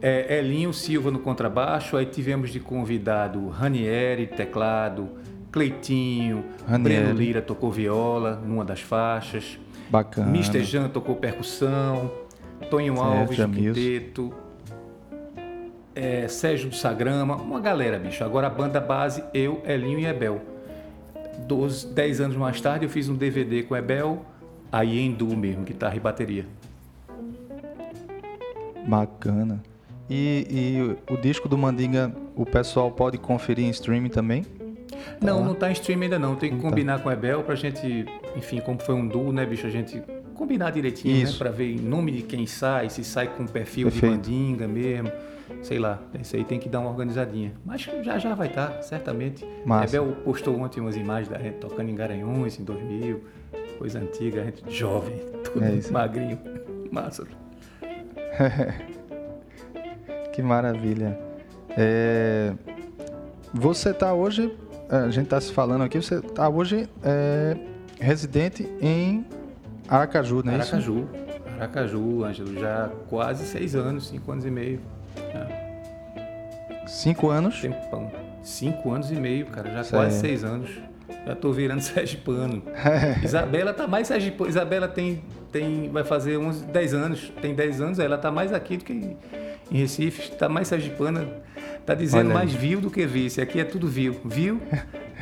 [0.00, 5.10] É, Elinho Silva no contrabaixo, aí tivemos de convidado Ranieri, teclado,
[5.52, 7.02] Cleitinho, Ranieri.
[7.02, 9.58] Breno Lira tocou viola numa das faixas.
[9.90, 10.30] Bacana.
[10.30, 10.62] Mr.
[10.64, 12.10] Jean tocou percussão,
[12.70, 14.32] Tonho certo, Alves no quinteto,
[16.00, 18.24] é, Sérgio do Sagrama, uma galera, bicho.
[18.24, 20.40] Agora a banda base, eu, Elinho e Ebel.
[21.46, 24.24] Doze, dez anos mais tarde eu fiz um DVD com Ebel,
[24.72, 26.46] aí em duo mesmo, guitarra e bateria.
[28.86, 29.62] Bacana.
[30.08, 34.44] E, e, o disco do Mandinga, o pessoal pode conferir em streaming também?
[35.20, 36.34] Não, tá não está em streaming ainda não.
[36.34, 36.70] Tem que então.
[36.70, 39.66] combinar com o Ebel pra gente, enfim, como foi um duo, né, bicho?
[39.66, 40.02] A gente
[40.40, 41.34] combinar direitinho, né, Isso.
[41.34, 41.38] né?
[41.38, 44.16] Pra ver em nome de quem sai, se sai com perfil Perfeito.
[44.16, 45.12] de Mandinga mesmo
[45.62, 47.52] sei lá, isso aí tem que dar uma organizadinha.
[47.64, 49.46] Mas já já vai estar, tá, certamente.
[49.64, 49.98] Massa.
[49.98, 53.22] Rebel postou ontem umas imagens da gente tocando em Garanhuns em 2000,
[53.78, 56.38] coisa antiga, a gente jovem, tudo é magrinho.
[56.90, 57.26] Massa.
[60.32, 61.18] que maravilha.
[61.76, 62.52] É...
[63.52, 64.56] Você está hoje,
[64.88, 67.56] a gente está se falando aqui, você está hoje é,
[67.98, 69.26] residente em
[69.90, 71.08] Aracaju, não é Aracaju.
[71.58, 72.24] Aracaju.
[72.24, 74.80] Ângelo, já há quase seis anos, cinco anos e meio.
[75.16, 76.86] É.
[76.86, 77.60] Cinco anos?
[77.60, 78.10] Tempão.
[78.42, 79.68] Cinco anos e meio, cara.
[79.70, 80.20] Já quase é.
[80.20, 80.70] seis anos.
[81.26, 82.62] Já tô virando sergipano.
[82.68, 83.24] É.
[83.24, 84.48] Isabela tá mais sergipano.
[84.48, 87.32] Isabela tem, tem, vai fazer uns dez anos.
[87.42, 90.30] Tem dez anos, ela tá mais aqui do que em Recife.
[90.36, 91.26] Tá mais sergipana.
[91.84, 93.40] Tá dizendo mais viu do que vice.
[93.40, 94.20] Aqui é tudo viu.
[94.24, 94.60] Viu?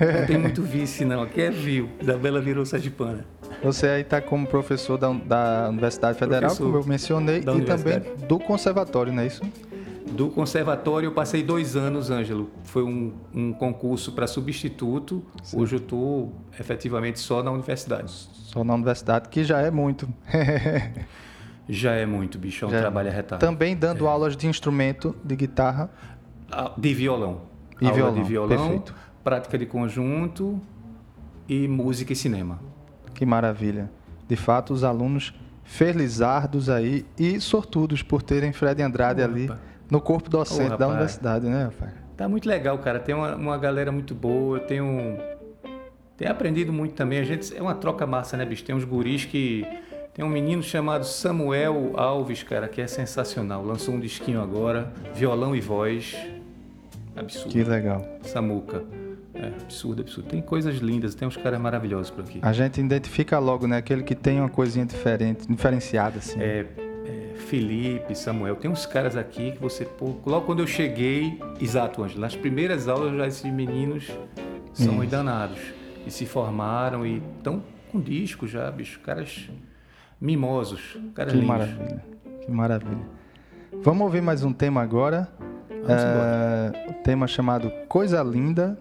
[0.00, 1.22] Não tem muito vice, não.
[1.22, 1.88] Aqui é viu.
[2.00, 3.24] Isabela virou sergipana.
[3.62, 8.02] Você aí está como professor da, da Universidade Federal, professor como eu mencionei, e também
[8.28, 9.42] do conservatório, não é isso?
[10.12, 12.50] Do conservatório eu passei dois anos, Ângelo.
[12.64, 15.22] Foi um, um concurso para substituto.
[15.42, 15.60] Sim.
[15.60, 18.10] Hoje eu estou efetivamente só na universidade.
[18.32, 20.08] Só na universidade, que já é muito.
[21.68, 22.64] já é muito, bicho.
[22.64, 23.40] É um já é trabalho arretado.
[23.40, 24.08] Também dando é.
[24.08, 25.90] aulas de instrumento, de guitarra?
[26.50, 27.42] Ah, de violão.
[27.80, 28.94] E Aula violão, de violão, perfeito.
[29.22, 30.61] prática de conjunto
[31.48, 32.58] e música e cinema.
[33.14, 33.90] Que maravilha.
[34.26, 35.32] De fato, os alunos
[35.62, 39.50] felizardos aí e sortudos por terem Fred Andrade ali
[39.90, 41.92] no corpo docente da universidade, né, rapaz?
[42.16, 42.98] Tá muito legal, cara.
[42.98, 44.58] Tem uma, uma galera muito boa.
[44.58, 45.16] Eu tenho,
[46.16, 47.20] tenho aprendido muito também.
[47.20, 48.64] A gente é uma troca massa, né, bicho?
[48.64, 49.64] Tem uns guris que
[50.12, 53.64] tem um menino chamado Samuel Alves, cara, que é sensacional.
[53.64, 56.16] Lançou um disquinho agora, violão e voz.
[57.18, 57.50] Absurdo.
[57.50, 58.07] Que legal.
[58.22, 58.85] Samuca.
[59.35, 60.28] É, absurdo, absurdo.
[60.28, 62.40] Tem coisas lindas, tem uns caras maravilhosos por aqui.
[62.42, 63.76] A gente identifica logo, né?
[63.76, 66.40] Aquele que tem uma coisinha diferente, diferenciada, assim.
[66.40, 66.66] É,
[67.07, 72.02] é Felipe, Samuel, tem uns caras aqui que você, pô, logo quando eu cheguei, exato,
[72.02, 74.11] Ângelo, nas primeiras aulas já esses meninos
[74.72, 75.11] são Isso.
[75.11, 75.59] danados
[76.07, 79.48] e se formaram e estão com disco já, bicho, caras
[80.20, 81.57] mimosos, caras que lindos.
[81.57, 82.04] maravilha,
[82.44, 83.18] que maravilha.
[83.83, 85.28] Vamos ouvir mais um tema agora.
[85.86, 88.78] É, o tema chamado Coisa Linda,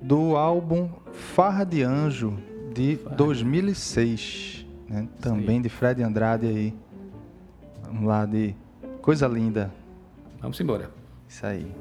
[0.00, 2.36] do álbum Farra de Anjo,
[2.74, 3.16] de Farra.
[3.16, 4.66] 2006.
[4.88, 5.08] Né?
[5.20, 6.74] Também de Fred Andrade aí.
[7.84, 8.54] Vamos lá, de
[9.00, 9.72] Coisa Linda.
[10.40, 10.90] Vamos embora.
[11.28, 11.72] Isso aí.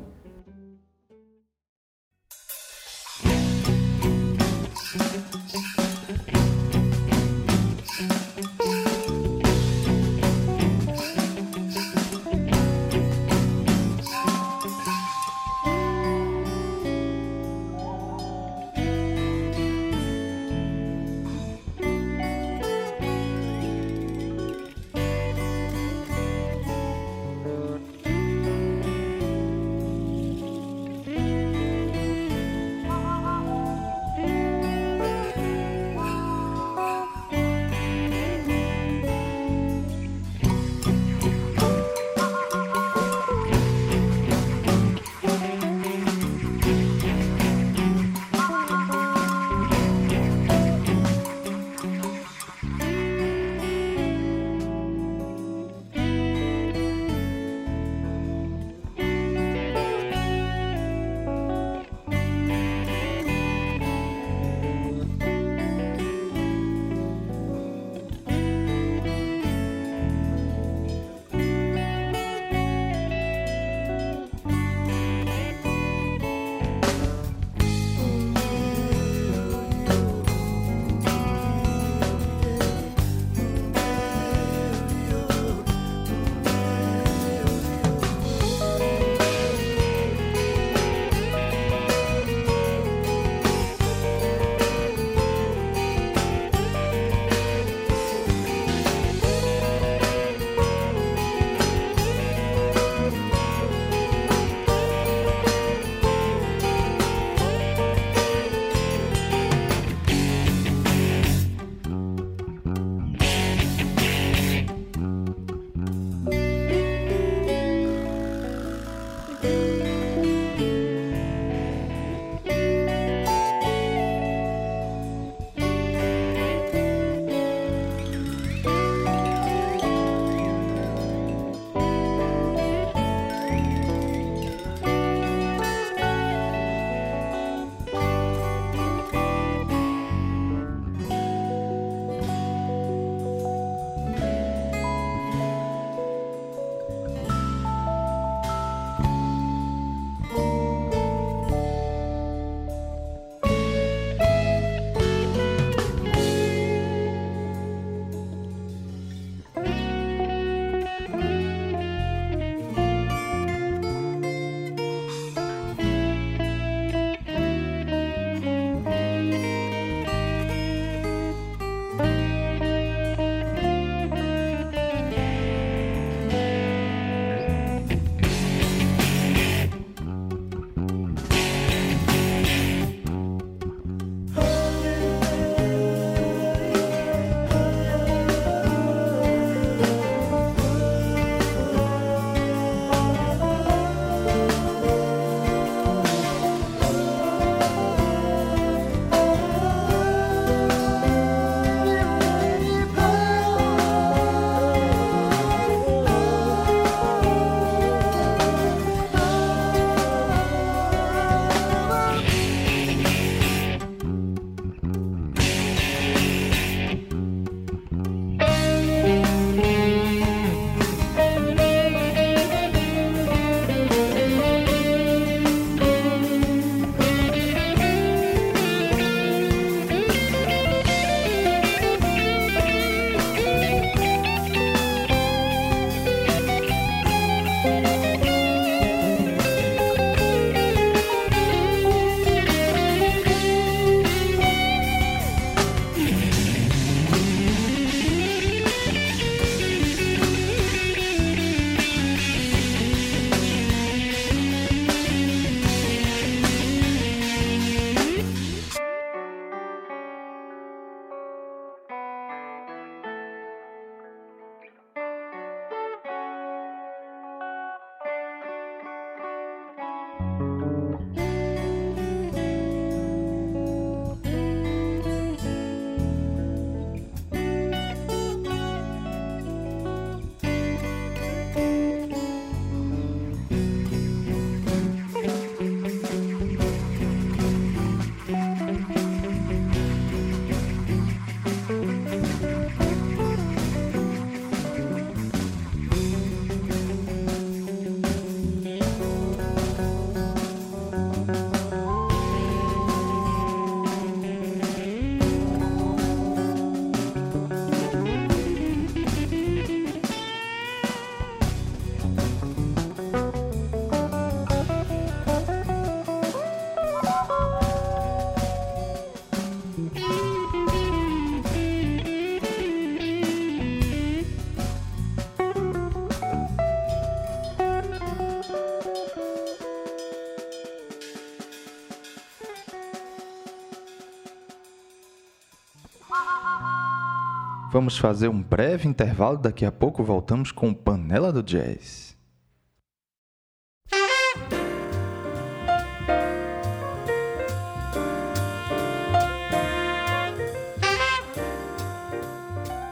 [337.72, 342.18] Vamos fazer um breve intervalo, daqui a pouco voltamos com Panela do Jazz.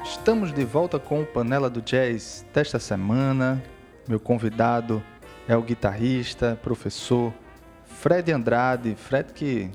[0.05, 3.61] Estamos de volta com o Panela do Jazz desta semana.
[4.07, 5.03] Meu convidado
[5.45, 7.33] é o guitarrista, professor
[7.83, 8.95] Fred Andrade.
[8.95, 9.69] Fred que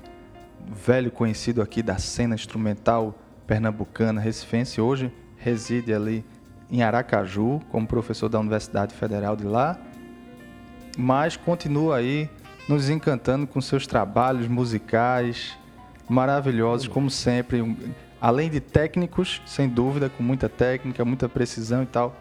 [0.67, 3.13] velho conhecido aqui da cena instrumental
[3.45, 6.25] pernambucana, recifense, hoje reside ali
[6.71, 9.77] em Aracaju, como professor da Universidade Federal de lá,
[10.97, 12.29] mas continua aí
[12.67, 15.55] nos encantando com seus trabalhos musicais
[16.09, 17.75] maravilhosos, como sempre.
[18.19, 22.15] Além de técnicos, sem dúvida, com muita técnica, muita precisão e tal,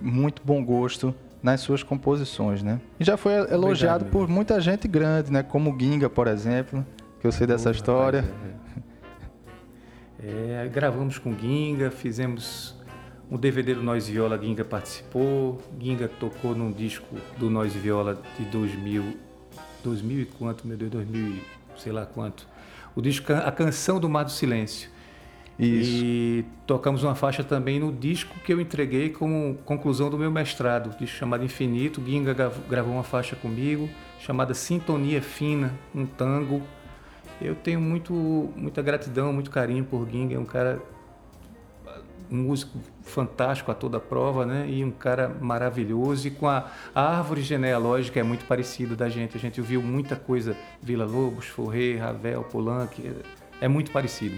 [0.00, 2.80] muito bom gosto nas suas composições, né?
[2.98, 5.42] E já foi elogiado Obrigado, por muita gente grande, né?
[5.42, 6.86] Como Ginga, por exemplo,
[7.20, 8.20] que eu sei dessa história.
[8.20, 8.81] Rapaz, é, é.
[10.24, 12.76] É, gravamos com Ginga, fizemos
[13.28, 15.60] um DVD do Nós Viola, Ginga participou.
[15.80, 19.16] Ginga tocou num disco do Nós Viola de 2000,
[19.82, 21.42] 2000 e quanto, meu Deus, 2000
[21.76, 22.46] sei lá quanto.
[22.94, 24.90] O disco A Canção do Mar do Silêncio.
[25.58, 26.04] Isso.
[26.04, 30.96] E tocamos uma faixa também no disco que eu entreguei como conclusão do meu mestrado,
[30.98, 32.00] disco chamado Infinito.
[32.04, 32.32] Ginga
[32.68, 33.88] gravou uma faixa comigo
[34.20, 36.62] chamada Sintonia Fina, um tango
[37.44, 38.12] eu tenho muito,
[38.56, 40.80] muita gratidão, muito carinho por Ging, é um cara
[42.32, 44.66] um músico fantástico a toda prova, né?
[44.66, 49.36] E um cara maravilhoso e com a, a árvore genealógica é muito parecido da gente.
[49.36, 52.94] A gente ouviu muita coisa, Vila Lobos, Forré, Ravel, Polanco,
[53.60, 54.34] é muito parecido.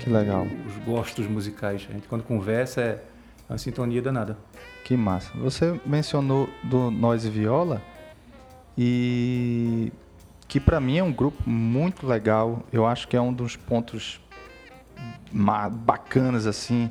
[0.00, 0.44] Que legal.
[0.44, 1.86] É, os gostos musicais.
[1.88, 3.02] A gente quando conversa é
[3.48, 4.36] uma sintonia danada.
[4.84, 5.30] Que massa.
[5.38, 7.80] Você mencionou do Nós e Viola
[8.76, 9.92] e
[10.52, 12.62] que para mim é um grupo muito legal.
[12.70, 14.20] Eu acho que é um dos pontos
[15.32, 16.90] bacanas assim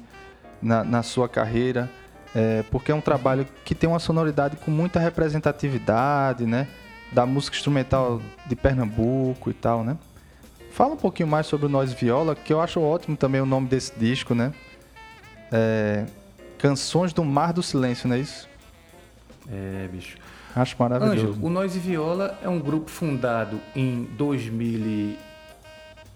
[0.59, 1.87] na, na sua carreira,
[2.33, 6.67] é, porque é um trabalho que tem uma sonoridade com muita representatividade, né?
[7.11, 9.95] Da música instrumental de Pernambuco e tal, né?
[10.71, 13.67] Fala um pouquinho mais sobre o Nós Viola, que eu acho ótimo também o nome
[13.67, 14.51] desse disco, né?
[15.51, 16.07] É,
[16.57, 18.49] Canções do Mar do Silêncio, não é isso?
[19.51, 20.17] É, bicho.
[20.55, 21.27] Acho maravilhoso.
[21.29, 25.17] Ângelo, o Nós e Viola é um grupo fundado em 2000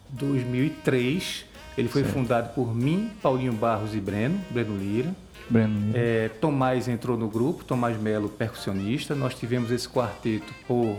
[0.10, 1.46] 2003.
[1.78, 2.14] Ele foi certo.
[2.14, 5.14] fundado por mim, Paulinho Barros e Breno, Breno Lira.
[5.50, 6.00] Breno Lira.
[6.00, 9.14] É, Tomás entrou no grupo, Tomás Melo, percussionista.
[9.14, 10.98] Nós tivemos esse quarteto por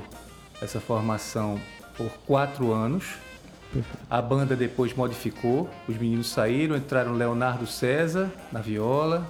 [0.60, 1.58] essa formação
[1.96, 3.14] por quatro anos.
[4.08, 9.26] A banda depois modificou, os meninos saíram, entraram Leonardo César na viola,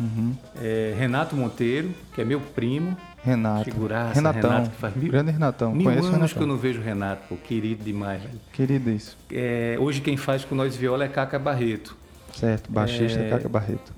[0.00, 0.34] uhum.
[0.60, 3.64] é, Renato Monteiro, que é meu primo, Renato.
[3.64, 4.50] Figuraça, Renatão.
[4.50, 5.72] Renato, que faz Grande Renatão.
[5.72, 6.36] Mil Conheço anos Renatão.
[6.36, 8.40] que eu não vejo o Renato, pô, querido demais, velho.
[8.52, 9.16] Querido isso.
[9.32, 11.96] É, hoje quem faz com nós viola é Caca Barreto.
[12.34, 13.94] Certo, baixista é, Caca Barreto.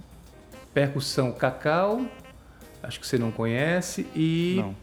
[0.73, 2.07] Percussão Cacau,
[2.83, 4.07] acho que você não conhece.
[4.15, 4.77] E não.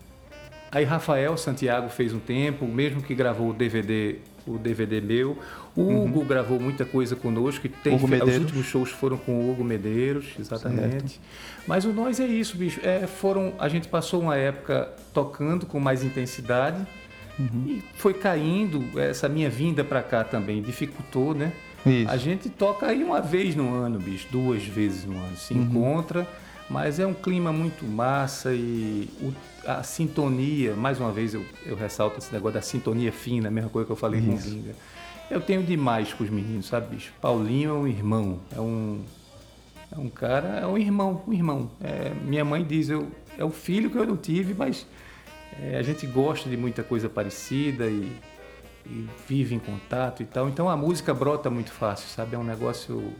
[0.72, 5.38] aí Rafael Santiago fez um tempo, mesmo que gravou o DVD, o DVD meu.
[5.76, 6.06] O uhum.
[6.06, 7.68] Hugo gravou muita coisa conosco.
[7.84, 11.14] Tem, Hugo Os últimos shows foram com o Hugo Medeiros, exatamente.
[11.14, 11.20] Certo.
[11.68, 12.80] Mas o nós é isso, bicho.
[12.84, 16.86] É, foram, a gente passou uma época tocando com mais intensidade
[17.40, 17.66] uhum.
[17.68, 19.00] e foi caindo.
[19.00, 21.54] Essa minha vinda para cá também dificultou, né?
[21.86, 22.10] Isso.
[22.10, 25.36] A gente toca aí uma vez no ano, bicho, duas vezes no ano.
[25.36, 25.64] Se uhum.
[25.64, 26.28] encontra,
[26.74, 29.32] mas é um clima muito massa e o,
[29.70, 33.70] a sintonia, mais uma vez eu, eu ressalto esse negócio da sintonia fina, a mesma
[33.70, 34.30] coisa que eu falei Isso.
[34.30, 34.76] com o Ginga
[35.30, 37.14] eu tenho demais com os meninos, sabe, bicho?
[37.22, 39.04] Paulinho é um irmão, é um,
[39.92, 41.72] é um cara, é um irmão, um irmão.
[41.82, 43.08] É, minha mãe diz, eu,
[43.38, 44.86] é o filho que eu não tive, mas
[45.60, 48.12] é, a gente gosta de muita coisa parecida e,
[48.86, 50.50] e, vive em contato e tal.
[50.50, 52.36] Então a música brota muito fácil, sabe?
[52.36, 53.14] É um negócio.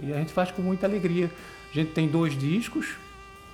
[0.00, 1.30] E a gente faz com muita alegria.
[1.70, 2.94] A gente tem dois discos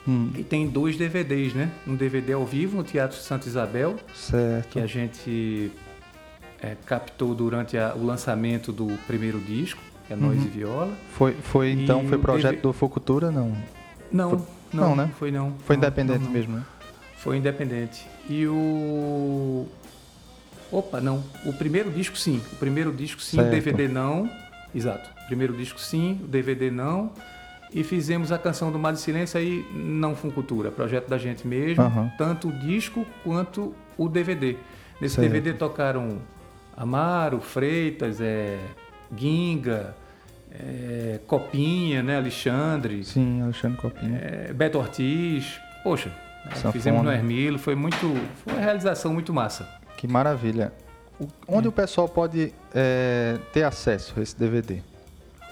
[0.06, 0.30] hum.
[0.36, 1.70] e tem dois DVDs, né?
[1.86, 4.70] Um DVD ao vivo no Teatro Santa Isabel, certo.
[4.70, 5.72] que a gente
[6.60, 10.44] é, captou durante a, o lançamento do primeiro disco, que é Nós uhum.
[10.44, 10.92] e Viola.
[11.12, 13.56] Foi, foi então, foi projeto do Focultura, não?
[14.10, 14.38] Não, foi,
[14.72, 15.10] não, não, né?
[15.18, 15.54] Foi não.
[15.64, 16.30] Foi não, independente não.
[16.30, 16.64] mesmo, né?
[17.16, 18.06] Foi independente.
[18.28, 19.66] E o...
[20.70, 21.22] Opa, não.
[21.44, 22.40] O primeiro disco, sim.
[22.52, 23.36] O primeiro disco, sim.
[23.36, 23.48] Certo.
[23.48, 24.30] O DVD, não.
[24.74, 25.08] Exato.
[25.24, 26.20] O primeiro disco, sim.
[26.22, 27.12] O DVD, não.
[27.74, 30.70] E fizemos a canção do Mar de Silêncio aí, não Funcultura.
[30.70, 31.82] Projeto da gente mesmo.
[31.82, 32.08] Uhum.
[32.16, 34.56] Tanto o disco quanto o DVD.
[35.00, 35.26] Nesse certo.
[35.26, 36.20] DVD tocaram
[36.76, 38.60] Amaro, Freitas, é,
[39.12, 39.96] Guinga,
[40.52, 42.16] é, Copinha, né?
[42.16, 43.02] Alexandre.
[43.02, 44.20] Sim, Alexandre Copinha.
[44.22, 45.58] É, Beto Ortiz.
[45.82, 46.12] Poxa,
[46.50, 46.72] Sanfona.
[46.72, 47.98] fizemos no Hermilo, foi muito.
[48.44, 49.68] Foi uma realização muito massa.
[49.96, 50.72] Que maravilha.
[51.20, 51.68] O, onde é.
[51.68, 54.80] o pessoal pode é, ter acesso a esse DVD?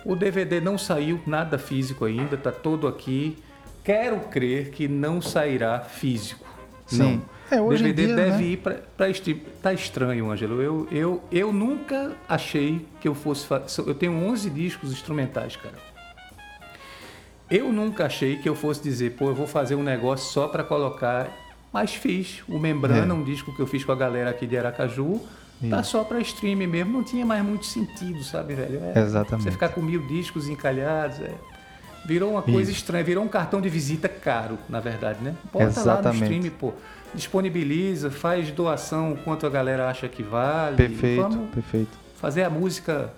[0.04, 3.38] O DVD não saiu nada físico ainda, tá todo aqui.
[3.84, 6.44] Quero crer que não sairá físico.
[6.86, 6.98] Sim.
[6.98, 7.32] Não.
[7.50, 8.42] É, hoje DVD dia, deve né?
[8.44, 8.56] ir
[8.96, 9.38] para stream.
[9.60, 10.62] Tá estranho, Ângelo.
[10.62, 13.46] Eu, eu, eu nunca achei que eu fosse.
[13.78, 15.74] Eu tenho 11 discos instrumentais, cara.
[17.50, 20.64] Eu nunca achei que eu fosse dizer, pô, eu vou fazer um negócio só para
[20.64, 21.30] colocar.
[21.70, 22.42] Mas fiz.
[22.48, 23.16] O Membrana, é.
[23.16, 25.20] um disco que eu fiz com a galera aqui de Aracaju,
[25.70, 26.92] tá só para stream mesmo.
[26.92, 28.80] Não tinha mais muito sentido, sabe, velho?
[28.94, 29.44] É, Exatamente.
[29.44, 31.20] Você ficar com mil discos encalhados.
[31.20, 31.32] É.
[32.04, 32.80] Virou uma coisa Isso.
[32.80, 35.34] estranha, virou um cartão de visita caro, na verdade, né?
[35.52, 36.20] Bota Exatamente.
[36.22, 36.72] lá no stream, pô
[37.14, 40.76] disponibiliza, faz doação quanto a galera acha que vale.
[40.76, 41.98] Perfeito, Vamos perfeito.
[42.16, 43.12] Fazer a música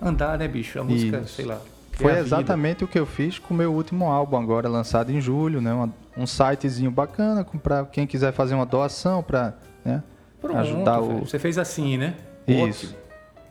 [0.00, 0.80] andar, né, bicho?
[0.80, 1.34] A música, Isso.
[1.34, 1.60] sei lá.
[1.92, 5.60] Foi exatamente o que eu fiz com o meu último álbum, agora lançado em julho,
[5.60, 5.70] né?
[6.16, 9.54] um sitezinho bacana para quem quiser fazer uma doação para
[9.84, 10.02] né?
[10.42, 11.20] Ajudar o.
[11.20, 12.14] Você fez assim, né?
[12.46, 12.96] Isso.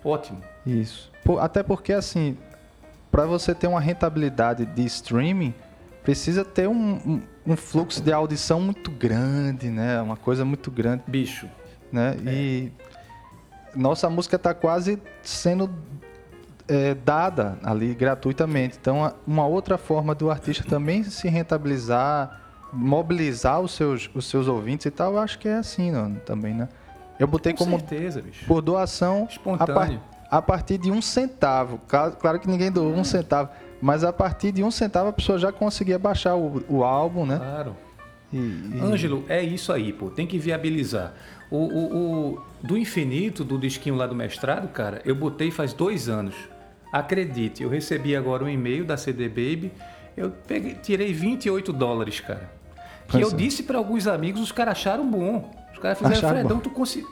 [0.04, 0.40] Ótimo.
[0.40, 0.42] Ótimo.
[0.66, 1.12] Isso.
[1.40, 2.38] Até porque assim,
[3.12, 5.54] para você ter uma rentabilidade de streaming,
[6.04, 10.02] precisa ter um, um, um, fluxo de audição muito grande, né?
[10.02, 11.04] Uma coisa muito grande.
[11.08, 11.48] Bicho.
[11.92, 12.16] Né?
[12.26, 12.32] É.
[12.32, 12.72] E
[13.76, 15.70] nossa música está quase sendo
[16.68, 18.78] é, dada ali gratuitamente.
[18.80, 22.39] Então, uma outra forma do artista também se rentabilizar,
[22.72, 26.54] mobilizar os seus, os seus ouvintes e tal, eu acho que é assim não, também,
[26.54, 26.70] né?
[27.20, 28.46] Eu botei Com como certeza, bicho.
[28.46, 29.28] por doação
[29.60, 29.92] a, par,
[30.30, 31.80] a, partir de um centavo.
[31.88, 33.50] Claro, claro que ninguém doou um centavo
[33.82, 37.38] mas a partir de um centavo a pessoa já conseguia baixar o, o álbum, né?
[37.38, 37.76] Claro.
[38.32, 38.80] E, e...
[38.82, 40.10] Ângelo, é isso aí, pô.
[40.10, 41.14] Tem que viabilizar.
[41.50, 41.96] O, o,
[42.34, 46.36] o, do infinito, do disquinho lá do mestrado, cara, eu botei faz dois anos.
[46.92, 49.72] Acredite, eu recebi agora um e-mail da CD Baby.
[50.16, 52.59] Eu peguei, tirei 28 dólares, cara.
[53.10, 53.42] Que pois eu é.
[53.42, 55.50] disse para alguns amigos, os caras acharam bom.
[55.74, 56.64] Os caras fizeram, acharam Fredão, bom.
[56.64, 57.10] tu conseguiu.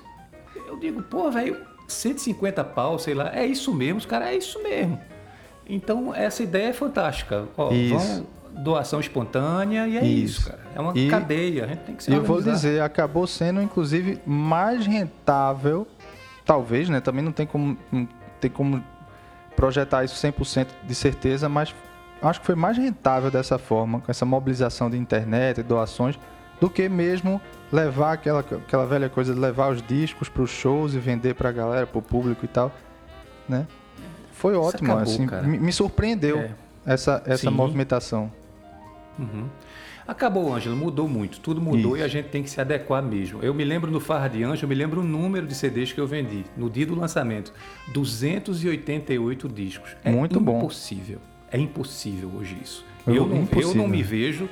[0.67, 3.35] Eu digo, pô, velho, 150 pau, sei lá.
[3.35, 4.99] É isso mesmo, os caras, é isso mesmo.
[5.67, 7.45] Então, essa ideia é fantástica.
[7.57, 8.25] Ó, isso.
[8.51, 10.59] doação espontânea e é isso, isso cara.
[10.75, 14.19] É uma e, cadeia, a gente tem que se eu vou dizer, acabou sendo, inclusive,
[14.25, 15.87] mais rentável,
[16.45, 17.01] talvez, né?
[17.01, 18.07] Também não tem como, não
[18.39, 18.83] tem como
[19.55, 21.73] projetar isso 100% de certeza, mas
[22.21, 26.17] acho que foi mais rentável dessa forma, com essa mobilização de internet e doações,
[26.59, 27.39] do que mesmo
[27.71, 31.49] levar aquela, aquela velha coisa de levar os discos para os shows e vender para
[31.49, 32.71] a galera, para o público e tal,
[33.47, 33.67] né?
[34.31, 36.51] Foi ótimo, acabou, assim, me, me, surpreendeu é.
[36.85, 38.31] essa, essa movimentação.
[39.17, 39.47] Uhum.
[40.07, 41.97] Acabou, Ângelo, mudou muito, tudo mudou Isso.
[41.97, 43.41] e a gente tem que se adequar mesmo.
[43.43, 45.99] Eu me lembro no Farra de Anjo, eu me lembro o número de CDs que
[45.99, 47.51] eu vendi no dia do lançamento:
[47.89, 49.97] 288 discos.
[50.03, 50.59] É muito bom.
[50.59, 51.19] impossível.
[51.51, 52.85] É impossível hoje isso.
[53.05, 54.49] Eu, eu, não, eu não me vejo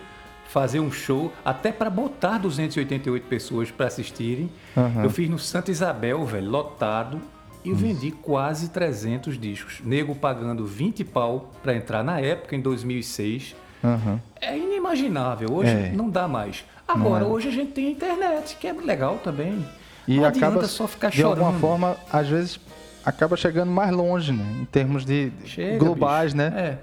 [0.48, 4.50] fazer um show até para botar 288 pessoas para assistirem.
[4.76, 5.04] Uhum.
[5.04, 7.22] Eu fiz no Santa Isabel, velho, lotado
[7.66, 7.80] e Isso.
[7.80, 9.82] vendi quase 300 discos.
[9.84, 13.56] Nego pagando 20 pau para entrar na época, em 2006.
[13.84, 14.20] Uhum.
[14.40, 15.52] É inimaginável.
[15.52, 15.92] Hoje é.
[15.94, 16.64] não dá mais.
[16.88, 17.28] Agora, é.
[17.28, 19.66] hoje a gente tem a internet, que é legal também.
[20.08, 21.38] E não acaba só ficar de chorando.
[21.38, 22.60] De alguma forma, às vezes,
[23.06, 24.44] acaba chegando mais longe, né?
[24.62, 26.38] Em termos de Chega, globais, bicho.
[26.50, 26.80] né?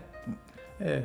[0.81, 0.85] É.
[0.85, 1.03] É.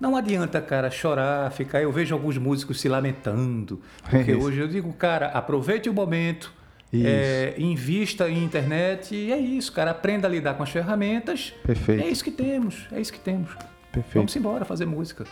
[0.00, 1.82] Não adianta, cara, chorar, ficar.
[1.82, 3.80] Eu vejo alguns músicos se lamentando.
[4.08, 6.52] Porque hoje eu digo, cara, aproveite o momento,
[6.92, 9.90] é, invista em internet e é isso, cara.
[9.90, 11.52] Aprenda a lidar com as ferramentas.
[11.64, 12.04] Perfeito.
[12.04, 13.50] É isso que temos, é isso que temos.
[13.90, 14.14] Perfeito.
[14.14, 15.24] Vamos embora fazer música.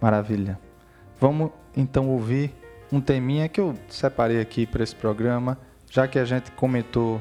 [0.00, 0.58] Maravilha.
[1.20, 2.52] Vamos então ouvir
[2.92, 5.58] um teminha que eu separei aqui para esse programa,
[5.90, 7.20] já que a gente comentou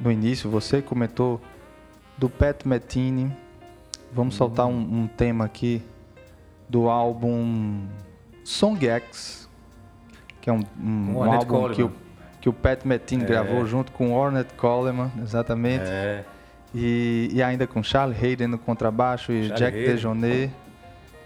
[0.00, 1.40] no início, você comentou
[2.16, 3.34] do Pat Metini.
[4.12, 4.38] Vamos uhum.
[4.38, 5.82] soltar um, um, tema aqui
[6.68, 7.86] do álbum
[8.44, 9.48] Song X,
[10.40, 11.92] que é um, um, um álbum que eu
[12.46, 13.24] que o Pat Metin é.
[13.24, 15.82] gravou junto com Ornette Coleman, exatamente.
[15.84, 16.24] É.
[16.72, 20.52] E, e, ainda com Charlie Hayden no contrabaixo e Charlie Jack DeJohnette,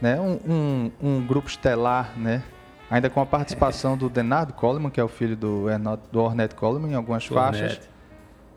[0.01, 0.18] né?
[0.18, 2.43] Um, um, grupo estelar, né?
[2.91, 5.66] Ainda com a participação do Denard Coleman, que é o filho do,
[6.11, 7.79] do Ornette Coleman, em algumas faixas.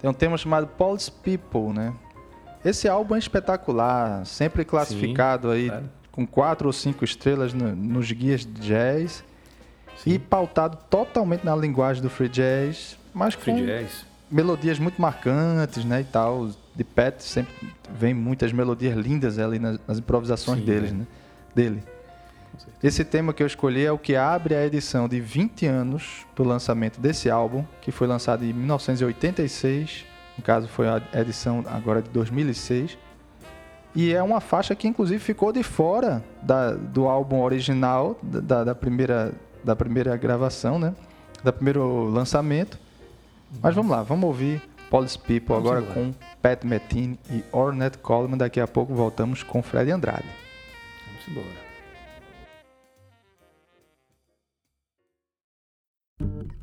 [0.04, 1.94] Tem um tema chamado Paul's People, né?
[2.66, 5.90] Esse álbum é espetacular, sempre classificado Sim, aí claro.
[6.12, 9.24] com quatro ou cinco estrelas no, nos guias de jazz.
[9.96, 10.10] Sim.
[10.12, 14.06] e pautado totalmente na linguagem do free jazz, mas free com jazz.
[14.30, 16.50] melodias muito marcantes, né, e tal.
[16.76, 17.54] De Pat sempre
[17.98, 20.96] vem muitas melodias lindas ali nas, nas improvisações Sim, deles, é.
[20.96, 21.08] né,
[21.56, 21.84] dele.
[22.82, 26.44] Esse tema que eu escolhi é o que abre a edição de 20 anos do
[26.44, 30.06] lançamento desse álbum, que foi lançado em 1986,
[30.38, 32.98] no caso foi a edição agora de 2006.
[33.96, 38.76] E é uma faixa que inclusive ficou de fora da, do álbum original, da, da
[38.76, 39.34] primeira
[39.64, 40.94] da primeira gravação, né?
[41.42, 42.78] Da primeiro lançamento.
[43.62, 45.94] Mas vamos lá, vamos ouvir Police People, Vamos agora embora.
[45.96, 48.38] com Pat Metini e Ornette Coleman.
[48.38, 50.28] Daqui a pouco voltamos com Fred Andrade.
[51.08, 51.63] Vamos embora.
[56.20, 56.52] Thank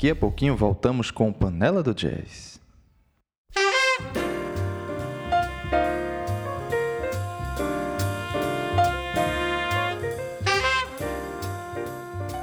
[0.00, 2.58] Daqui a pouquinho voltamos com Panela do Jazz.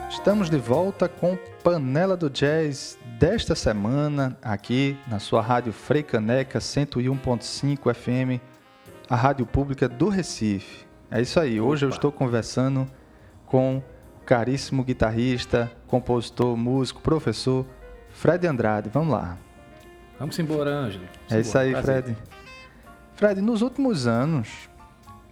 [0.07, 7.91] Estamos de volta com Panela do Jazz desta semana, aqui na sua rádio Freicaneca 101.5
[7.91, 8.39] FM,
[9.09, 10.85] a rádio pública do Recife.
[11.09, 11.91] É isso aí, hoje Opa.
[11.91, 12.85] eu estou conversando
[13.47, 13.81] com
[14.27, 17.65] caríssimo guitarrista, compositor, músico, professor,
[18.11, 18.89] Fred Andrade.
[18.89, 19.37] Vamos lá.
[20.19, 21.05] Vamos embora, Ângelo.
[21.31, 22.03] é isso aí, Prazer.
[22.03, 22.17] Fred.
[23.15, 24.69] Fred, nos últimos anos,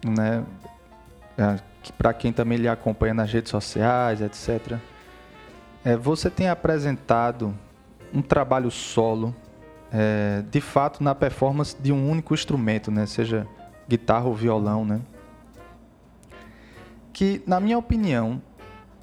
[0.02, 0.42] né,
[1.36, 1.58] é,
[1.98, 4.78] para quem também lhe acompanha nas redes sociais, etc.
[5.84, 7.54] É, você tem apresentado
[8.14, 9.36] um trabalho solo,
[9.92, 13.04] é, de fato, na performance de um único instrumento, né?
[13.04, 13.46] seja
[13.86, 15.00] guitarra ou violão, né?
[17.12, 18.42] Que, na minha opinião,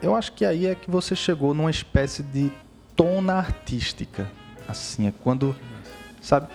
[0.04, 2.52] eu acho que aí é que você chegou numa espécie de
[2.96, 4.30] tona artística.
[4.68, 5.56] Assim, é quando,
[6.22, 6.48] sabe,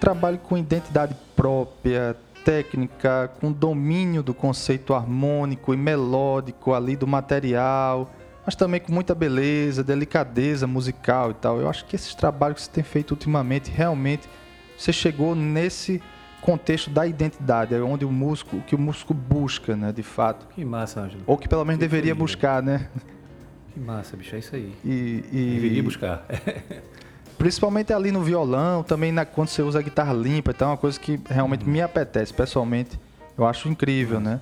[0.00, 8.12] trabalho com identidade própria, técnica, com domínio do conceito harmônico e melódico ali do material,
[8.44, 11.60] mas também com muita beleza, delicadeza musical e tal.
[11.60, 14.28] Eu acho que esses trabalhos que você tem feito ultimamente, realmente,
[14.76, 16.02] você chegou nesse
[16.40, 20.46] contexto da identidade, é onde o músico, que o músico busca, né, de fato.
[20.54, 21.22] Que massa, Ângelo.
[21.26, 22.88] Ou que pelo menos que deveria buscar, né?
[23.72, 24.72] Que massa, bicho, é isso aí.
[24.84, 25.54] E, e...
[25.54, 26.24] Deveria buscar.
[27.38, 30.76] Principalmente ali no violão, também na, quando você usa a guitarra limpa, então é uma
[30.76, 31.70] coisa que realmente uhum.
[31.70, 32.98] me apetece, pessoalmente.
[33.36, 34.40] Eu acho incrível, né?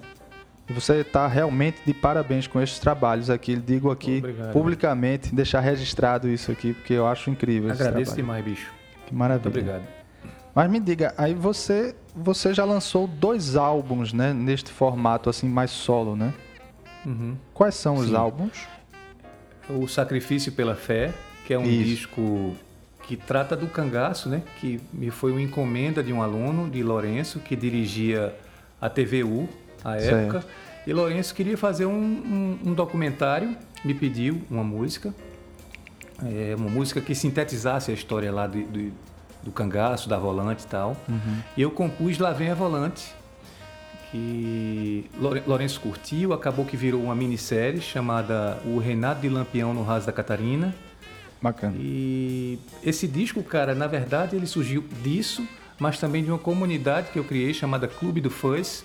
[0.68, 3.55] E você está realmente de parabéns com esses trabalhos aqui.
[3.55, 4.53] Digo aqui Obrigado.
[4.53, 7.70] publicamente, deixar registrado isso aqui, porque eu acho incrível.
[7.70, 8.72] Agradeço demais, bicho.
[9.07, 9.51] Que maravilha.
[9.51, 10.05] Muito obrigado.
[10.57, 14.32] Mas me diga, aí você você já lançou dois álbuns, né?
[14.32, 16.32] Neste formato assim mais solo, né?
[17.04, 17.36] Uhum.
[17.52, 18.66] Quais são os álbuns?
[19.68, 21.12] O Sacrifício pela Fé,
[21.44, 21.84] que é um Isso.
[21.84, 22.57] disco
[23.02, 24.42] que trata do cangaço, né?
[24.59, 28.34] Que me foi uma encomenda de um aluno, de Lourenço, que dirigia
[28.80, 29.46] a TVU
[29.84, 30.40] à época.
[30.40, 30.48] Certo.
[30.86, 33.54] E Lourenço queria fazer um, um, um, documentário,
[33.84, 35.14] me pediu uma música,
[36.24, 38.92] é, uma música que sintetizasse a história lá do, do,
[39.47, 40.97] do cangaço, da volante e tal.
[41.09, 41.38] Uhum.
[41.57, 43.14] E eu compus Lá Vem a Volante,
[44.11, 45.09] que
[45.47, 50.12] Lourenço curtiu, acabou que virou uma minissérie chamada O Renato de Lampião no Raso da
[50.12, 50.74] Catarina.
[51.40, 51.76] Bacana.
[51.78, 55.47] E esse disco, cara, na verdade ele surgiu disso,
[55.78, 58.84] mas também de uma comunidade que eu criei chamada Clube do Fuzz.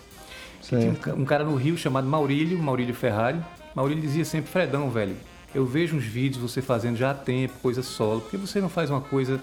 [0.62, 3.40] Tinha um, um cara no Rio chamado Maurílio, Maurílio Ferrari.
[3.74, 5.16] Maurílio dizia sempre, Fredão, velho,
[5.56, 8.90] eu vejo uns vídeos você fazendo já há tempo, coisa solo, porque você não faz
[8.90, 9.42] uma coisa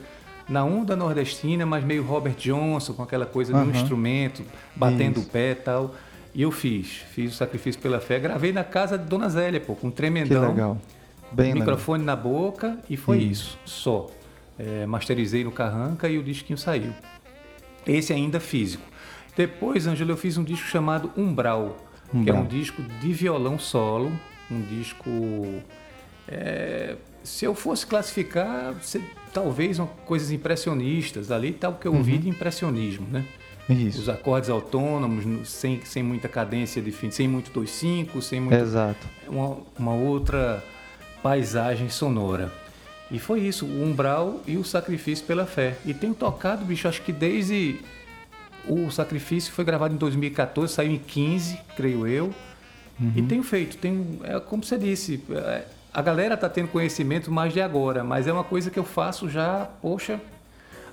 [0.48, 3.64] na onda nordestina, mas meio Robert Johnson, com aquela coisa uhum.
[3.64, 4.42] um instrumento,
[4.74, 5.28] batendo Isso.
[5.28, 5.94] o pé e tal.
[6.34, 9.74] E eu fiz, fiz o sacrifício pela fé, gravei na casa de Dona Zélia, pô,
[9.74, 10.42] com um tremendão.
[10.42, 10.78] Que legal.
[11.30, 14.06] Bem microfone na boca e foi isso, isso só.
[14.58, 16.92] É, masterizei no Carranca e o disquinho saiu.
[17.86, 18.82] Esse ainda físico.
[19.36, 21.76] Depois, Ângelo, eu fiz um disco chamado Umbral,
[22.12, 22.24] Umbral.
[22.24, 24.10] que é um disco de violão solo,
[24.50, 25.10] um disco.
[26.28, 28.74] É, se eu fosse classificar,
[29.32, 32.20] talvez coisas impressionistas ali, tal que eu ouvi uhum.
[32.20, 33.24] de impressionismo, né?
[33.68, 34.00] Isso.
[34.00, 38.54] Os acordes autônomos, sem, sem muita cadência de fim, sem muito 2-5, sem muito.
[38.54, 39.06] Exato.
[39.26, 40.64] Uma, uma outra
[41.22, 42.50] paisagem sonora.
[43.10, 45.76] E foi isso, o umbral e o sacrifício pela fé.
[45.84, 47.78] E tenho tocado, bicho, acho que desde
[48.66, 52.34] o sacrifício foi gravado em 2014, saiu em 15, creio eu.
[53.00, 53.12] Uhum.
[53.16, 57.52] E tenho feito, tenho, é como você disse, é, a galera está tendo conhecimento mais
[57.52, 60.20] de agora, mas é uma coisa que eu faço já, poxa.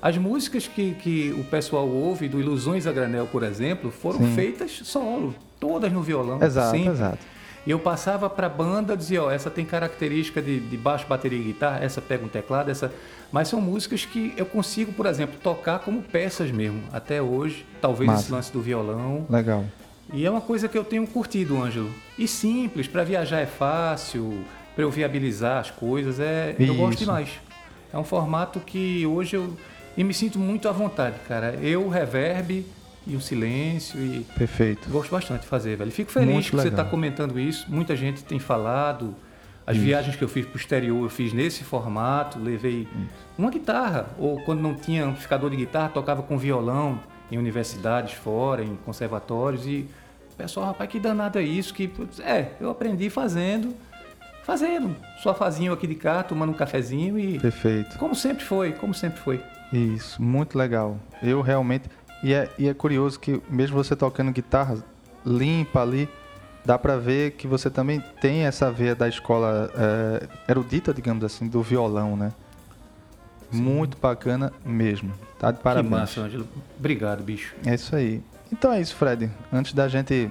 [0.01, 4.35] As músicas que, que o pessoal ouve, do Ilusões a Granel, por exemplo, foram Sim.
[4.35, 6.41] feitas solo, todas no violão.
[6.41, 6.89] Exato, sempre.
[6.89, 7.35] exato.
[7.65, 11.39] E eu passava para a banda, dizia, ó, essa tem característica de, de baixo, bateria
[11.39, 12.93] e guitarra, essa pega um teclado, essa...
[13.31, 17.65] Mas são músicas que eu consigo, por exemplo, tocar como peças mesmo, até hoje.
[17.81, 18.21] Talvez Massa.
[18.21, 19.25] esse lance do violão.
[19.27, 19.65] Legal.
[20.13, 21.89] E é uma coisa que eu tenho curtido, Ângelo.
[22.17, 24.45] E simples, para viajar é fácil,
[24.75, 27.29] para eu viabilizar as coisas, é, eu gosto demais.
[27.91, 29.55] É um formato que hoje eu
[29.97, 31.55] e me sinto muito à vontade, cara.
[31.61, 32.65] Eu, reverb
[33.07, 34.89] e o silêncio e perfeito.
[34.89, 35.91] Gosto bastante de fazer, velho.
[35.91, 36.63] Fico feliz muito que legal.
[36.63, 37.65] você está comentando isso.
[37.69, 39.15] Muita gente tem falado.
[39.65, 39.85] As isso.
[39.85, 42.37] viagens que eu fiz para o exterior, eu fiz nesse formato.
[42.37, 43.09] Levei isso.
[43.37, 46.99] uma guitarra ou quando não tinha amplificador de guitarra, tocava com violão
[47.31, 49.87] em universidades fora, em conservatórios e
[50.31, 51.73] o pessoal, rapaz, que danado é isso?
[51.73, 53.73] Que é, eu aprendi fazendo
[54.45, 57.39] fazendo sofazinho aqui de cá, tomando um cafezinho e.
[57.39, 57.97] Perfeito.
[57.97, 59.41] Como sempre foi, como sempre foi.
[59.73, 60.97] Isso, muito legal.
[61.21, 61.89] Eu realmente.
[62.23, 64.77] E é, e é curioso que, mesmo você tocando guitarra
[65.25, 66.07] limpa ali,
[66.63, 71.47] dá para ver que você também tem essa veia da escola é, erudita, digamos assim,
[71.47, 72.31] do violão, né?
[73.51, 73.61] Sim.
[73.61, 75.11] Muito bacana mesmo.
[75.37, 75.93] Tá de parabéns.
[75.93, 76.47] Que massa, Ângelo.
[76.77, 77.53] Obrigado, bicho.
[77.65, 78.23] É isso aí.
[78.51, 79.29] Então é isso, Fred.
[79.51, 80.29] Antes da gente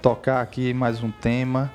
[0.00, 1.70] tocar aqui mais um tema,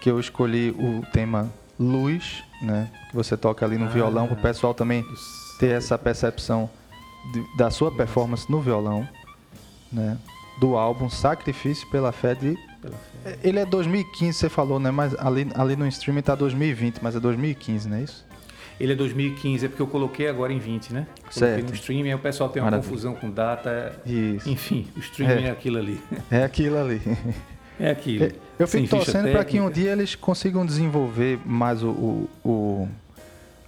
[0.00, 2.90] que eu escolhi o tema luz, né?
[3.10, 5.04] Que você toca ali no ah, violão, para o pessoal também
[5.58, 6.68] ter essa percepção
[7.32, 9.08] de, da sua performance no violão,
[9.92, 10.18] né?
[10.60, 13.08] Do álbum Sacrifício pela Fé de pela fé.
[13.24, 14.90] É, ele é 2015, você falou, né?
[14.90, 18.26] Mas ali, ali no streaming tá 2020, mas é 2015, não é isso?
[18.80, 21.06] Ele é 2015, é porque eu coloquei agora em 20, né?
[21.16, 21.68] Coloquei certo.
[21.68, 22.88] no streaming, aí o pessoal tem uma Maravilha.
[22.88, 24.00] confusão com data.
[24.06, 24.48] Isso.
[24.48, 26.00] Enfim, o streaming é, é aquilo ali.
[26.30, 27.02] É aquilo ali.
[27.78, 28.30] É aquilo.
[28.58, 32.88] Eu fico torcendo para que um dia eles consigam desenvolver mais o, o, o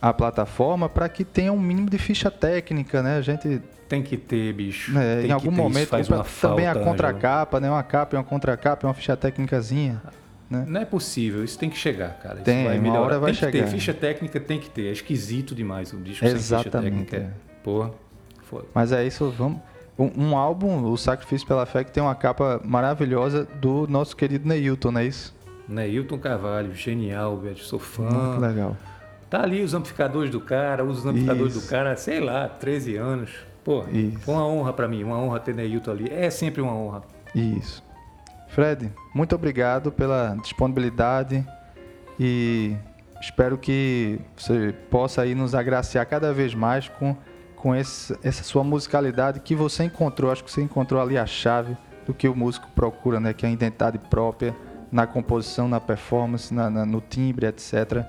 [0.01, 3.19] a plataforma para que tenha um mínimo de ficha técnica, né?
[3.19, 4.97] A gente tem que ter, bicho.
[4.99, 7.71] É, em algum momento faz uma também falta, a contracapa, né?
[7.71, 10.01] Uma capa, uma contracapa, uma ficha técnicazinha.
[10.49, 10.65] Né?
[10.67, 12.37] Não é possível, isso tem que chegar, cara.
[12.37, 13.53] Isso tem, vai uma hora vai tem chegar.
[13.53, 13.69] Que ter.
[13.69, 14.89] Ficha técnica tem que ter.
[14.89, 17.17] É esquisito demais um disco Exatamente, sem ficha técnica.
[17.17, 17.63] É.
[17.63, 17.93] Porra,
[18.43, 18.67] foda.
[18.75, 19.61] Mas é isso, vamos.
[20.01, 24.49] Um, um, álbum, O Sacrifício pela Fé, que tem uma capa maravilhosa do nosso querido
[24.49, 25.37] Neilton, não é isso?
[25.69, 27.59] Neilton Carvalho, genial, velho.
[27.59, 28.09] Sou fã.
[28.09, 28.77] Muito legal.
[29.29, 31.67] Tá ali os amplificadores do cara, os amplificadores Isso.
[31.67, 33.31] do cara, sei lá, 13 anos.
[33.63, 34.19] Pô, Isso.
[34.21, 36.11] foi uma honra para mim, uma honra ter Neilton ali.
[36.11, 37.03] É sempre uma honra.
[37.33, 37.81] Isso.
[38.49, 41.47] Fred, muito obrigado pela disponibilidade
[42.19, 42.75] e
[43.21, 47.17] espero que você possa aí nos agraciar cada vez mais com
[47.61, 50.33] com esse, essa sua musicalidade que você encontrou.
[50.33, 53.35] Acho que você encontrou ali a chave do que o músico procura, né?
[53.35, 54.57] Que é a identidade própria
[54.91, 58.05] na composição, na performance, na, na, no timbre, etc.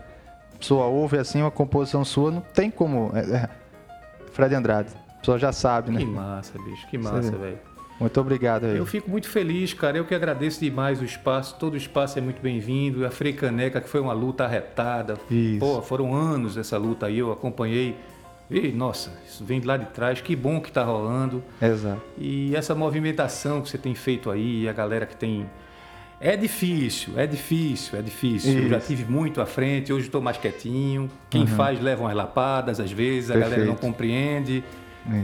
[0.53, 3.11] A pessoa ouve assim uma composição sua, não tem como.
[3.13, 3.49] É, é,
[4.31, 5.99] Fred Andrade, a pessoa já sabe, né?
[5.99, 7.59] Que massa, bicho, que massa, velho.
[7.99, 8.77] Muito obrigado aí.
[8.77, 9.97] Eu fico muito feliz, cara.
[9.97, 11.55] Eu que agradeço demais o espaço.
[11.59, 13.05] Todo o espaço é muito bem-vindo.
[13.05, 15.17] A Freicaneca, que foi uma luta arretada.
[15.29, 15.59] Isso.
[15.59, 17.19] Pô, foram anos essa luta aí.
[17.19, 17.95] Eu acompanhei
[18.51, 21.41] e, nossa, isso vem de lá de trás, que bom que está rolando.
[21.61, 22.01] Exato.
[22.17, 25.49] E essa movimentação que você tem feito aí, a galera que tem.
[26.19, 28.51] É difícil, é difícil, é difícil.
[28.51, 28.63] Isso.
[28.63, 31.09] Eu já tive muito à frente, hoje estou mais quietinho.
[31.29, 31.47] Quem uhum.
[31.47, 33.51] faz leva umas lapadas às vezes, a Perfeito.
[33.51, 34.63] galera não compreende.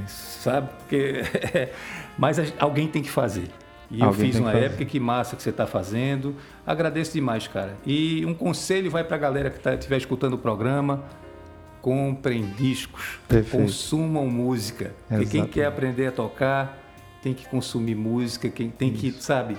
[0.05, 0.41] Isso.
[0.41, 0.69] Sabe?
[0.80, 1.21] Porque...
[2.17, 3.49] Mas alguém tem que fazer.
[3.91, 6.34] E alguém eu fiz uma época, que massa que você está fazendo.
[6.65, 7.78] Agradeço demais, cara.
[7.86, 11.03] E um conselho vai para a galera que estiver tá, escutando o programa
[11.88, 13.64] comprem discos, Perfeito.
[13.64, 14.92] consumam música.
[15.08, 16.78] Porque quem quer aprender a tocar
[17.24, 19.00] tem que consumir música, quem tem Isso.
[19.00, 19.58] que, sabe,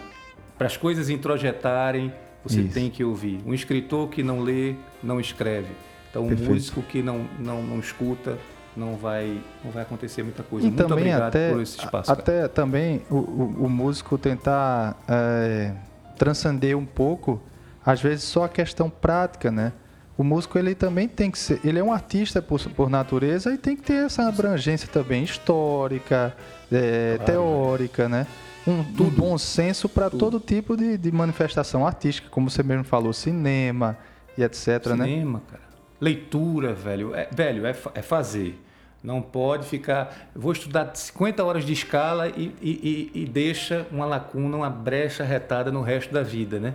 [0.58, 2.12] para as coisas introjetarem,
[2.44, 2.74] você Isso.
[2.74, 3.40] tem que ouvir.
[3.46, 5.70] Um escritor que não lê, não escreve.
[6.10, 6.52] Então, um Perfeito.
[6.52, 8.36] músico que não, não, não escuta,
[8.76, 10.66] não vai, não vai acontecer muita coisa.
[10.66, 12.12] E Muito também obrigado até, por esse espaço.
[12.12, 12.48] Até cara.
[12.50, 15.72] também o, o, o, músico tentar é,
[16.18, 17.40] transcender um pouco,
[17.82, 19.72] às vezes, só a questão prática, né?
[20.18, 23.56] O músico ele também tem que ser, ele é um artista por, por natureza e
[23.56, 26.36] tem que ter essa abrangência também histórica,
[26.72, 28.26] é, claro, teórica, né?
[28.66, 33.12] Um, um bom senso para todo tipo de, de, manifestação artística, como você mesmo falou,
[33.12, 33.96] cinema
[34.36, 35.04] e etc, cinema, né?
[35.04, 35.62] Cinema, cara.
[36.00, 37.14] Leitura, velho.
[37.14, 38.60] É, velho, é, é fazer.
[39.02, 40.30] Não pode ficar.
[40.34, 45.22] Vou estudar 50 horas de escala e, e, e, e deixa uma lacuna, uma brecha
[45.22, 46.74] retada no resto da vida, né?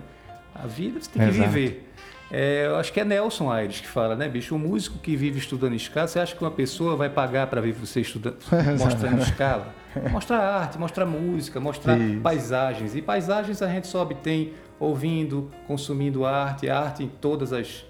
[0.54, 1.50] A vida você tem que Exato.
[1.50, 1.93] viver.
[2.36, 4.56] É, eu acho que é Nelson Aires que fala, né, bicho?
[4.56, 7.72] O músico que vive estudando escala, você acha que uma pessoa vai pagar para ver
[7.72, 8.38] você estudando,
[8.76, 9.72] mostrando escala?
[10.10, 12.20] Mostrar arte, mostrar música, mostrar Isso.
[12.22, 12.96] paisagens.
[12.96, 17.86] E paisagens a gente só obtém ouvindo, consumindo arte, arte em todas as,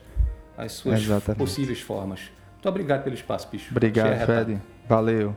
[0.58, 1.38] as suas Exatamente.
[1.38, 2.20] possíveis formas.
[2.52, 3.68] Muito obrigado pelo espaço, bicho.
[3.70, 4.60] Obrigado, Fred.
[4.86, 5.34] Valeu.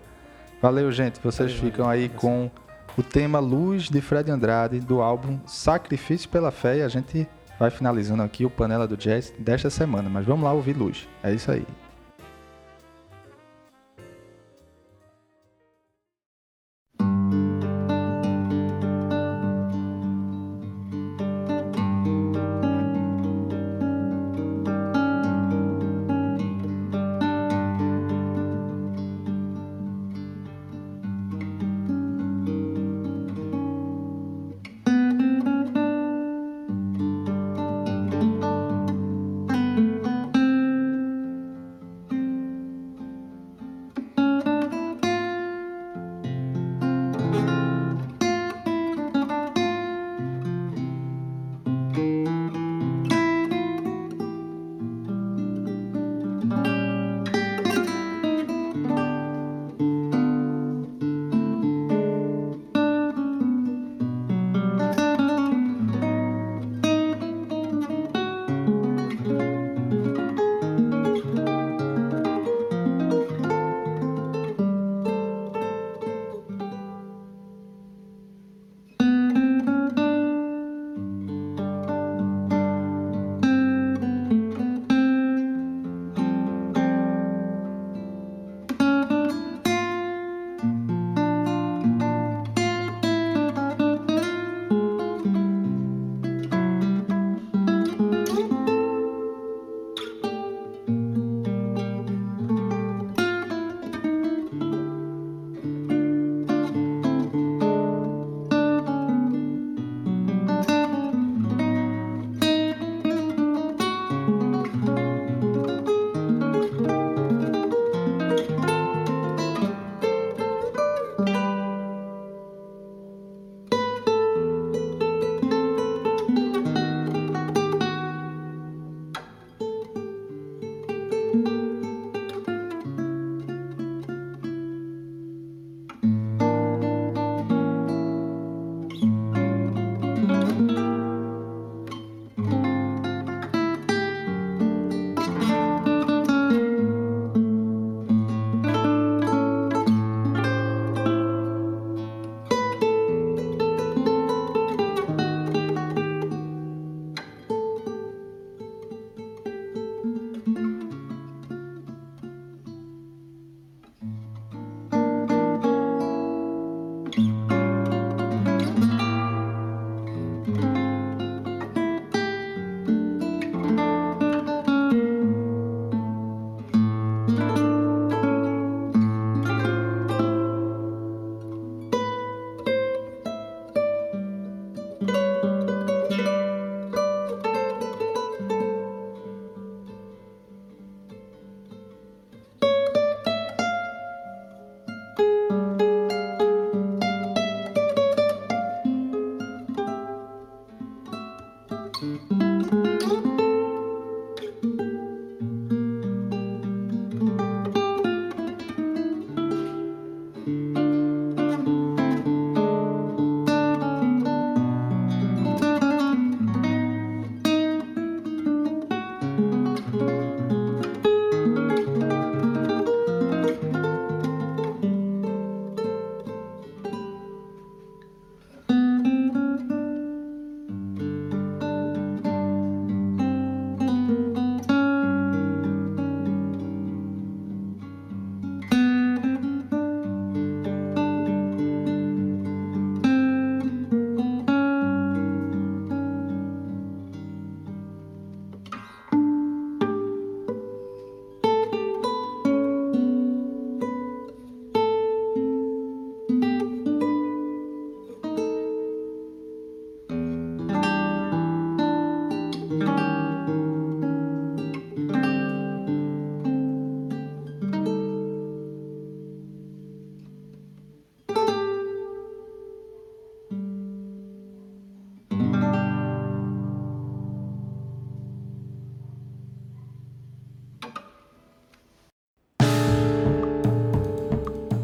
[0.62, 1.22] Valeu, gente.
[1.24, 2.51] Vocês Valeu, ficam aí com
[2.97, 6.80] o tema Luz de Fred Andrade do álbum Sacrifício pela Fé.
[6.80, 7.26] E a gente
[7.60, 10.10] vai finalizando aqui o Panela do Jazz desta semana.
[10.10, 11.08] Mas vamos lá ouvir Luz.
[11.24, 11.66] É isso aí.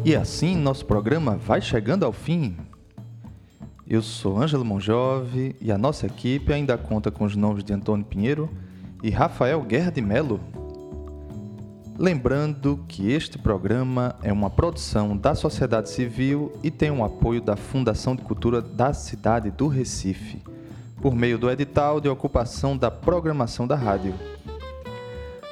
[0.04, 2.58] E assim nosso programa vai chegando ao fim.
[3.88, 8.04] Eu sou Ângelo Monjove e a nossa equipe ainda conta com os nomes de Antônio
[8.04, 8.50] Pinheiro
[9.02, 10.40] e Rafael Guerra de Melo.
[11.98, 17.40] Lembrando que este programa é uma produção da sociedade civil e tem o um apoio
[17.40, 20.42] da Fundação de Cultura da cidade do Recife,
[21.00, 24.14] por meio do edital de ocupação da programação da rádio.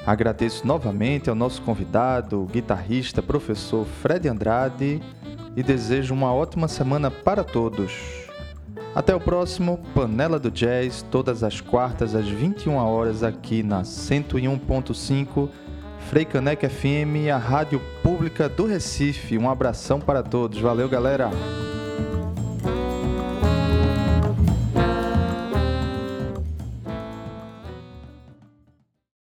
[0.07, 5.00] Agradeço novamente ao nosso convidado, guitarrista, professor Fred Andrade,
[5.57, 7.92] e desejo uma ótima semana para todos.
[8.94, 15.48] Até o próximo Panela do Jazz, todas as quartas às 21 horas aqui na 101.5
[16.11, 19.38] Freicanec FM, a rádio pública do Recife.
[19.38, 20.59] Um abração para todos.
[20.59, 21.30] Valeu, galera!